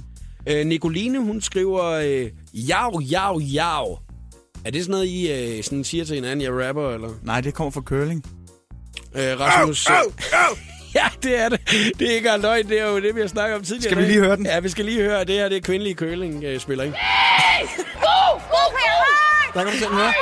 [0.47, 3.99] Øh, Nicoline, hun skriver, øh, jav, jav, jav.
[4.65, 7.09] Er det sådan noget, I øh, sådan siger til hinanden, jeg rapper, eller?
[7.23, 8.25] Nej, det kommer fra curling.
[9.15, 9.87] Øh, Rasmus...
[9.87, 10.57] Au, au, au.
[10.95, 11.61] Ja, det er det.
[11.99, 12.69] Det er ikke engang løgn.
[12.69, 13.91] Det er jo det, vi har snakket om tidligere.
[13.91, 14.47] Skal vi lige høre den?
[14.47, 16.99] Ja, vi skal lige høre, det her det er kvindelige curling-spiller, ikke?
[18.01, 18.39] Go!
[18.51, 18.63] Go!
[19.55, 20.13] Der kan du selv høre.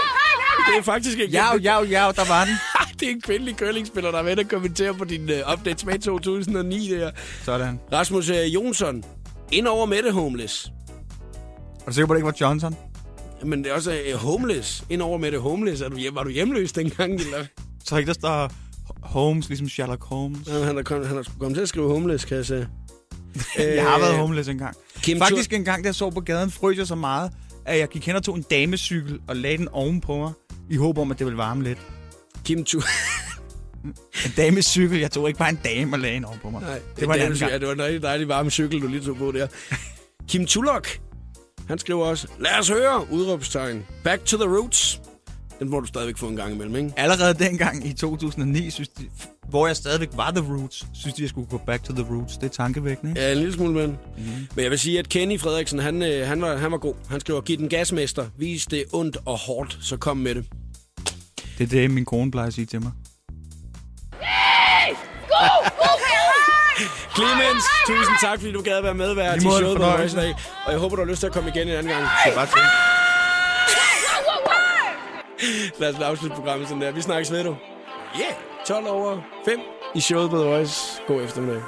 [0.69, 1.33] Det er faktisk ikke...
[1.33, 2.55] Jav, jav, jav, der var den.
[3.01, 5.99] det er en kvindelig curlingspiller, der er ved at kommentere på din uh, update med
[5.99, 7.11] 2009 der.
[7.45, 7.81] Sådan.
[7.93, 9.05] Rasmus uh, Jonsson.
[9.53, 10.73] Ind over Mette Homeless.
[11.81, 12.77] Er du sikker på, det ikke var Johnson?
[13.45, 14.85] Men det er også uh, Homeless.
[14.91, 15.83] Ind over Mette Homeless.
[15.83, 17.15] Er du, hjem, var du hjemløs dengang?
[17.15, 17.45] Eller?
[17.91, 18.53] Så ikke der står
[19.03, 20.49] Holmes, ligesom Sherlock Holmes.
[20.49, 22.69] Jamen, Han er, kom, han er sgu kommet til at skrive Homeless, kan jeg se.
[23.59, 24.77] Jeg har været homeless engang.
[25.03, 27.33] Kim Faktisk en gang, da jeg så på gaden, frøs jeg så meget,
[27.67, 30.33] at jeg gik hen og tog en damecykel og lagde den ovenpå mig,
[30.71, 31.79] i håb om, at det ville varme lidt.
[32.45, 32.81] Kim Chu...
[34.27, 36.63] En damecykel, jeg tog ikke bare en dame og lagde den ovenpå mig.
[36.63, 37.61] Nej, det var en anden ja, gang.
[37.61, 39.47] det var en rigtig dejlig varme cykel, du lige tog på der.
[40.29, 40.89] Kim Tulok.
[41.69, 43.85] Han skriver også, lad os høre, udråbstegn.
[44.05, 45.01] Back to the roots.
[45.61, 46.93] Den må du stadigvæk få en gang imellem, ikke?
[46.97, 49.09] Allerede dengang i 2009, synes de,
[49.49, 52.37] hvor jeg stadigvæk var The Roots, synes de, jeg skulle gå back to the roots.
[52.37, 53.21] Det er tankevækkende, ikke?
[53.23, 53.87] Ja, en lille smule, men.
[53.91, 54.49] Mm-hmm.
[54.55, 56.95] Men jeg vil sige, at Kenny Frederiksen, han, øh, han, var, han var god.
[57.11, 58.27] Han skriver, giv den gasmester.
[58.39, 60.45] Vis det ondt og hårdt, så kom med det.
[61.59, 62.93] Det er det, min kone plejer at sige til mig.
[64.11, 64.95] Go!
[65.29, 65.91] Go!
[67.17, 69.85] Clemens, tusind tak, fordi du gad at være medvært I showet på.
[69.85, 70.19] Voice.
[70.67, 72.03] Og jeg håber, du har lyst til at komme igen en anden gang.
[72.25, 72.55] Det er bare til.
[72.55, 75.30] Whoa, whoa, whoa!
[75.81, 76.91] Lad os afslutte programmet sådan der.
[76.91, 77.57] Vi snakkes ved, du.
[78.21, 78.35] Yeah!
[78.67, 79.61] 12 over 5
[79.95, 81.03] i showet på The Voice.
[81.07, 81.63] God eftermiddag.